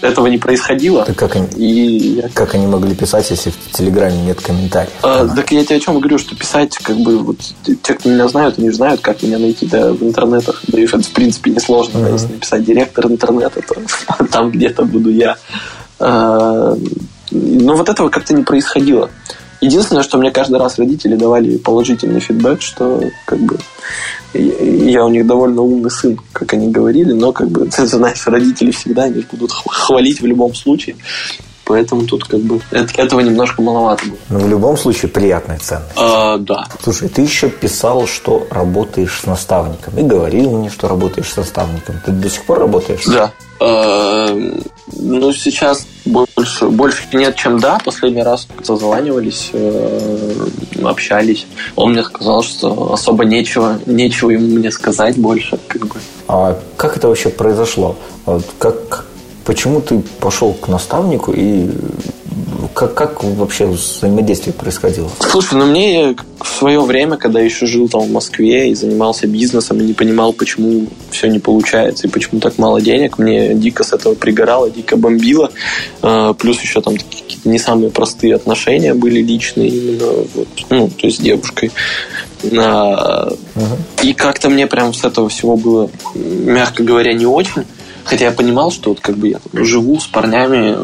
[0.00, 1.04] этого не происходило.
[1.04, 4.92] Так как они, и как они могли писать, если в Телеграме нет комментариев?
[5.02, 7.38] А, так я тебе о чем говорю, что писать, как бы, вот,
[7.82, 10.62] те, кто меня знают, они знают, как меня найти да, в интернетах.
[10.68, 11.98] Да и это, в принципе, несложно.
[11.98, 12.12] Mm-hmm.
[12.12, 15.36] Если написать директор интернета, то там где-то буду я.
[15.98, 16.74] А,
[17.30, 19.10] но вот этого как-то не происходило.
[19.60, 23.58] Единственное, что мне каждый раз родители давали положительный фидбэк, что как бы
[24.32, 28.70] я у них довольно умный сын, как они говорили, но как бы ты знаешь, родители
[28.70, 30.96] всегда они будут хвалить в любом случае.
[31.64, 34.18] Поэтому тут как бы этого немножко маловато было.
[34.28, 35.92] Но в любом случае приятная ценность.
[35.96, 36.66] А, да.
[36.82, 39.96] Слушай, ты еще писал, что работаешь с наставником.
[39.96, 42.00] И говорил мне, что работаешь с наставником.
[42.04, 43.04] Ты до сих пор работаешь?
[43.06, 43.30] Да.
[43.60, 44.34] А,
[44.92, 47.78] ну, сейчас больше, больше нет, чем да.
[47.84, 50.46] Последний раз созванивались, э,
[50.82, 51.46] общались.
[51.76, 55.58] Он мне сказал, что особо нечего, нечего ему мне сказать больше.
[55.68, 55.96] Как бы.
[56.26, 57.96] А как это вообще произошло?
[58.58, 59.04] Как,
[59.44, 61.68] Почему ты пошел к наставнику и
[62.74, 65.10] как, как вообще взаимодействие происходило?
[65.20, 69.26] Слушай, ну мне в свое время, когда я еще жил там в Москве и занимался
[69.26, 73.84] бизнесом, и не понимал, почему все не получается и почему так мало денег, мне дико
[73.84, 75.50] с этого пригорало, дико бомбило.
[76.02, 81.06] А, плюс еще там какие-то не самые простые отношения были личные именно вот, ну, то
[81.06, 81.72] есть с девушкой.
[82.42, 83.36] Uh-huh.
[84.02, 87.64] И как-то мне прям с этого всего было, мягко говоря, не очень.
[88.04, 90.76] Хотя я понимал, что вот как бы я живу с парнями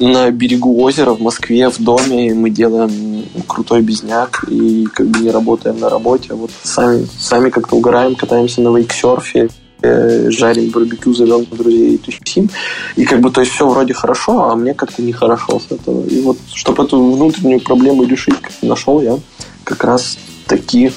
[0.00, 5.20] на берегу озера в Москве в доме, и мы делаем крутой безняк и как бы
[5.20, 9.48] не работаем на работе, а вот сами, сами как-то угораем, катаемся на вейксерфе,
[9.82, 12.50] э, жарим барбекю, зовем друзей и тусим.
[12.96, 16.06] И как бы, то есть все вроде хорошо, а мне как-то нехорошо с этого.
[16.06, 19.18] И вот, чтобы эту внутреннюю проблему решить, нашел я
[19.64, 20.92] как раз такие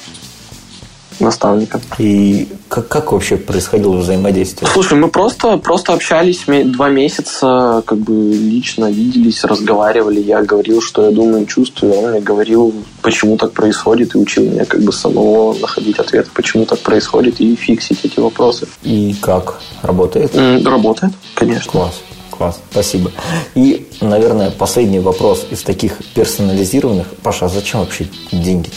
[1.20, 1.82] наставника.
[1.98, 4.70] И как, как вообще происходило взаимодействие?
[4.72, 10.20] Слушай, мы просто, просто общались два месяца, как бы лично виделись, разговаривали.
[10.20, 11.94] Я говорил, что я думаю, чувствую.
[11.94, 16.66] Он мне говорил, почему так происходит, и учил меня как бы самого находить ответ, почему
[16.66, 18.68] так происходит, и фиксить эти вопросы.
[18.84, 19.60] И как?
[19.82, 20.36] Работает?
[20.36, 21.72] Работает, конечно.
[21.72, 22.02] Класс.
[22.38, 23.12] Класс, спасибо.
[23.56, 27.08] И, наверное, последний вопрос из таких персонализированных.
[27.24, 28.70] Паша, а зачем вообще деньги?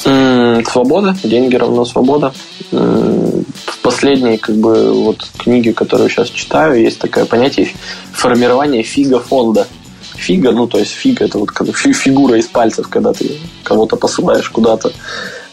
[0.70, 1.14] Свобода.
[1.22, 2.32] Деньги равно свобода.
[2.70, 7.68] В последней как бы вот книге, которую сейчас читаю, есть такое понятие
[8.12, 9.66] формирование фига фонда.
[10.14, 14.92] Фига, ну то есть фига это вот фигура из пальцев, когда ты кого-то посылаешь куда-то.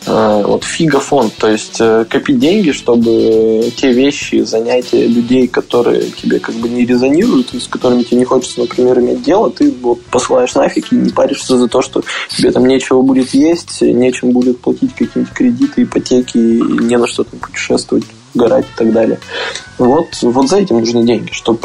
[0.10, 6.12] А, вот фига фонд, то есть э, копить деньги, чтобы те вещи, занятия людей, которые
[6.12, 10.02] тебе как бы не резонируют, с которыми тебе не хочется, например, иметь дело, ты вот
[10.04, 14.62] посылаешь нафиг и не паришься за то, что тебе там нечего будет есть, нечем будет
[14.62, 19.20] платить какие-нибудь кредиты, ипотеки, не на что там путешествовать, горать и так далее.
[19.78, 21.60] Вот, вот за этим нужны деньги, чтобы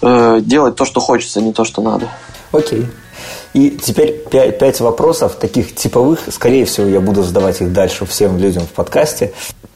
[0.00, 2.08] э, делать то, что хочется, а не то, что надо.
[2.52, 2.86] Окей.
[3.52, 6.20] И теперь пять, пять вопросов, таких типовых.
[6.30, 9.32] Скорее всего, я буду задавать их дальше всем людям в подкасте.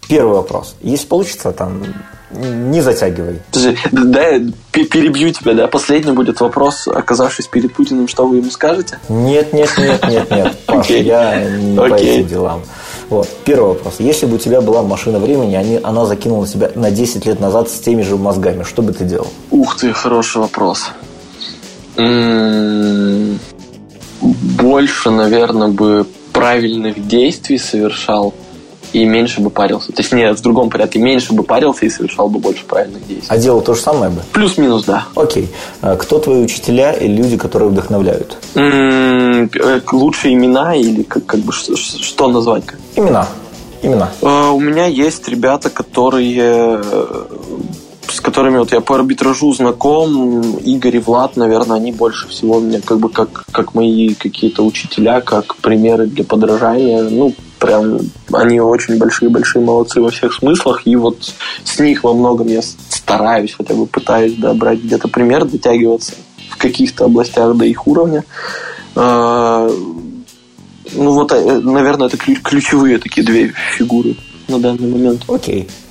[0.09, 0.75] Первый вопрос.
[0.81, 1.83] Если получится, там,
[2.31, 3.41] не затягивай.
[3.51, 4.41] Подожди, да, я
[4.73, 5.67] перебью тебя, да?
[5.67, 8.99] Последний будет вопрос, оказавшись перед Путиным, что вы ему скажете?
[9.09, 10.57] Нет, нет, нет, нет, нет.
[10.67, 11.03] Паша, okay.
[11.03, 11.89] я не okay.
[11.89, 12.63] по этим делам.
[13.09, 13.29] Вот.
[13.45, 13.97] Первый вопрос.
[13.99, 17.71] Если бы у тебя была машина времени, они, она закинула тебя на 10 лет назад
[17.71, 19.29] с теми же мозгами, что бы ты делал?
[19.51, 20.91] Ух ты, хороший вопрос.
[21.97, 23.41] М-м-
[24.21, 28.35] больше, наверное, бы правильных действий совершал
[28.93, 29.93] и меньше бы парился.
[29.93, 33.29] Точнее, в другом порядке, меньше бы парился и совершал бы больше правильных действий.
[33.29, 34.23] А делал то же самое бы?
[34.33, 35.07] Плюс-минус, да.
[35.15, 35.49] Окей.
[35.83, 38.39] А кто твои учителя и люди, которые вдохновляют?
[38.55, 39.51] М-м,
[39.93, 42.65] лучшие имена или как, как бы что назвать?
[42.97, 43.27] Имена.
[43.83, 44.11] Имена.
[44.23, 46.81] Uh, у меня есть ребята, которые
[48.11, 52.81] с которыми вот я по арбитражу знаком, Игорь и Влад, наверное, они больше всего мне
[52.81, 57.03] как бы как, как мои какие-то учителя, как примеры для подражания.
[57.03, 57.99] Ну, прям
[58.33, 61.35] они очень большие-большие молодцы во всех смыслах, и вот
[61.65, 66.15] с них во многом я стараюсь, хотя бы пытаюсь да, брать где-то пример, дотягиваться
[66.51, 68.25] в каких-то областях до их уровня.
[68.95, 69.71] А,
[70.95, 74.17] ну вот, э, наверное, это ключевые такие две фигуры
[74.49, 75.23] на данный момент.
[75.29, 75.69] Окей.
[75.69, 75.88] А,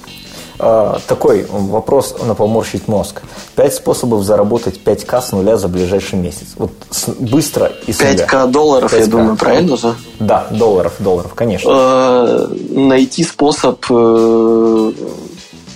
[0.58, 3.22] такой вопрос на поморщить мозг.
[3.56, 6.48] Пять способов заработать 5К с нуля за ближайший месяц.
[6.58, 6.72] Вот
[7.20, 9.00] быстро и с 5К долларов, 5К.
[9.00, 9.96] я думаю, правильно же?
[10.20, 11.70] Да, долларов, долларов, конечно.
[11.72, 14.92] А, найти способ э,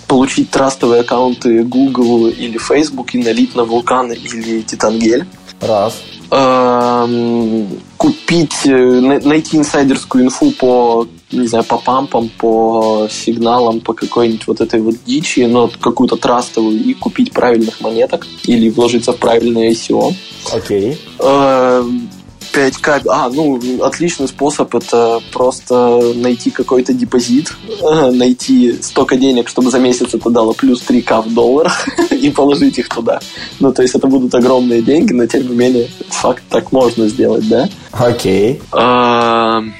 [0.07, 5.25] получить трастовые аккаунты Google или Facebook и налить на вулкан или Титангель.
[5.61, 5.93] Раз.
[6.31, 7.67] эм,
[7.97, 14.61] купить, э, найти инсайдерскую инфу по не знаю, по пампам, по сигналам, по какой-нибудь вот
[14.61, 20.13] этой вот дичи, но какую-то трастовую и купить правильных монеток или вложиться в правильное ICO.
[20.51, 20.97] Окей.
[21.19, 22.09] Okay.
[22.53, 27.53] 5К, а, ну, отличный способ это просто найти какой-то депозит,
[28.11, 32.89] найти столько денег, чтобы за месяц это дало плюс 3К в долларах и положить их
[32.89, 33.19] туда.
[33.59, 37.47] Ну, то есть это будут огромные деньги, но тем не менее, факт так можно сделать,
[37.47, 37.69] да?
[37.91, 38.61] Окей.
[38.71, 39.71] Okay.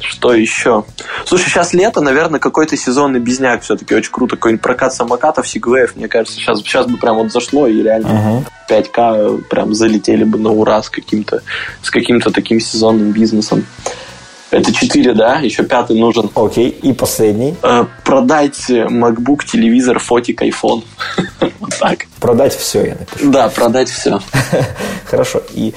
[0.00, 0.84] Что еще?
[1.24, 4.36] Слушай, сейчас лето, наверное, какой-то сезонный bizняк все-таки очень круто.
[4.36, 8.92] Какой-нибудь прокат самокатов, сигвеев, мне кажется, сейчас, сейчас бы прям вот зашло и реально uh-huh.
[8.92, 11.42] 5К прям залетели бы на ура с каким-то,
[11.82, 13.64] с каким-то таким сезонным бизнесом.
[14.50, 15.40] Это 4, да?
[15.40, 16.30] Еще пятый нужен.
[16.34, 17.54] Окей, и последний.
[17.62, 20.84] Э, продать MacBook, телевизор, фотик, iPhone.
[21.60, 22.06] вот так.
[22.18, 23.30] Продать все, я напишу.
[23.30, 24.20] Да, продать все.
[25.04, 25.42] Хорошо.
[25.52, 25.74] И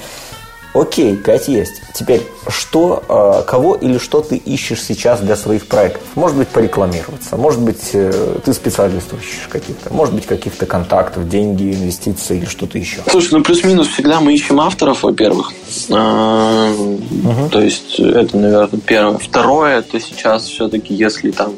[0.74, 1.82] Окей, 5 есть.
[1.92, 6.02] Теперь, что, э, кого или что ты ищешь сейчас для своих проектов?
[6.14, 11.74] Может быть, порекламироваться, может быть, э, ты специалистов ищешь каких-то, может быть, каких-то контактов, деньги,
[11.74, 13.00] инвестиции или что-то еще.
[13.10, 15.52] Слушай, ну плюс-минус всегда мы ищем авторов, во-первых.
[15.88, 17.48] угу.
[17.50, 19.18] То есть, это, наверное, первое.
[19.18, 21.52] Второе, это сейчас все-таки, если там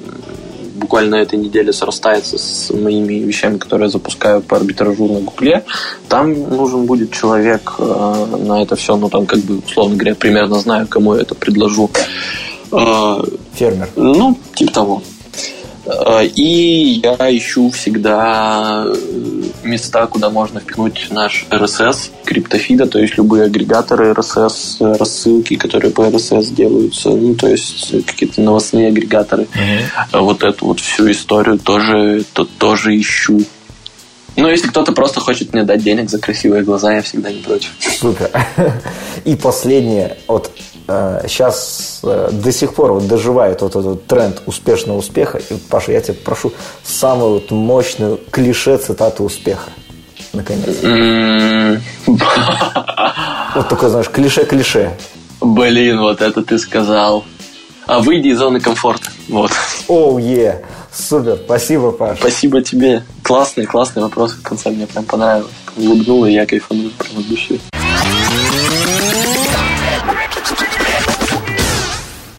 [0.74, 5.64] буквально на этой неделе срастается с моими вещами, которые я запускаю по арбитражу на Гугле,
[6.08, 10.58] там нужен будет человек э, на это все, ну там как бы, условно говоря, примерно
[10.58, 11.90] знаю, кому я это предложу.
[12.72, 13.22] Э,
[13.54, 13.88] Фермер.
[13.96, 15.02] Ну, типа того.
[15.86, 18.86] Э, и я ищу всегда
[19.62, 26.02] места, куда можно впихнуть наш RSS криптофида, то есть любые агрегаторы RSS, рассылки, которые по
[26.02, 29.46] RSS делаются, ну, то есть какие-то новостные агрегаторы.
[30.12, 30.20] Uh-huh.
[30.20, 33.40] Вот эту вот всю историю тоже, то, тоже ищу.
[34.36, 37.70] Ну, если кто-то просто хочет мне дать денег за красивые глаза, я всегда не против.
[37.78, 38.30] Супер.
[39.24, 40.16] И последнее.
[40.26, 40.50] Вот
[40.86, 45.38] сейчас э, э, до сих пор вот доживает вот этот тренд успешного успеха.
[45.38, 49.70] И, Паша, я тебя прошу самую вот мощную клише цитату успеха.
[50.32, 51.80] Наконец.
[53.54, 54.90] Вот такое, знаешь, клише-клише.
[55.40, 57.24] Блин, вот это ты сказал.
[57.86, 59.10] А выйди из зоны комфорта.
[59.28, 59.52] Вот.
[59.88, 60.36] Оу, oh, е.
[60.36, 60.64] Yeah.
[60.96, 61.38] Супер.
[61.44, 62.20] Спасибо, Паша.
[62.20, 63.04] Спасибо тебе.
[63.22, 64.70] Классный, классный вопрос в конце.
[64.70, 65.50] Мне прям понравилось.
[65.76, 67.58] Улыбнуло, и я кайфанул прям от души.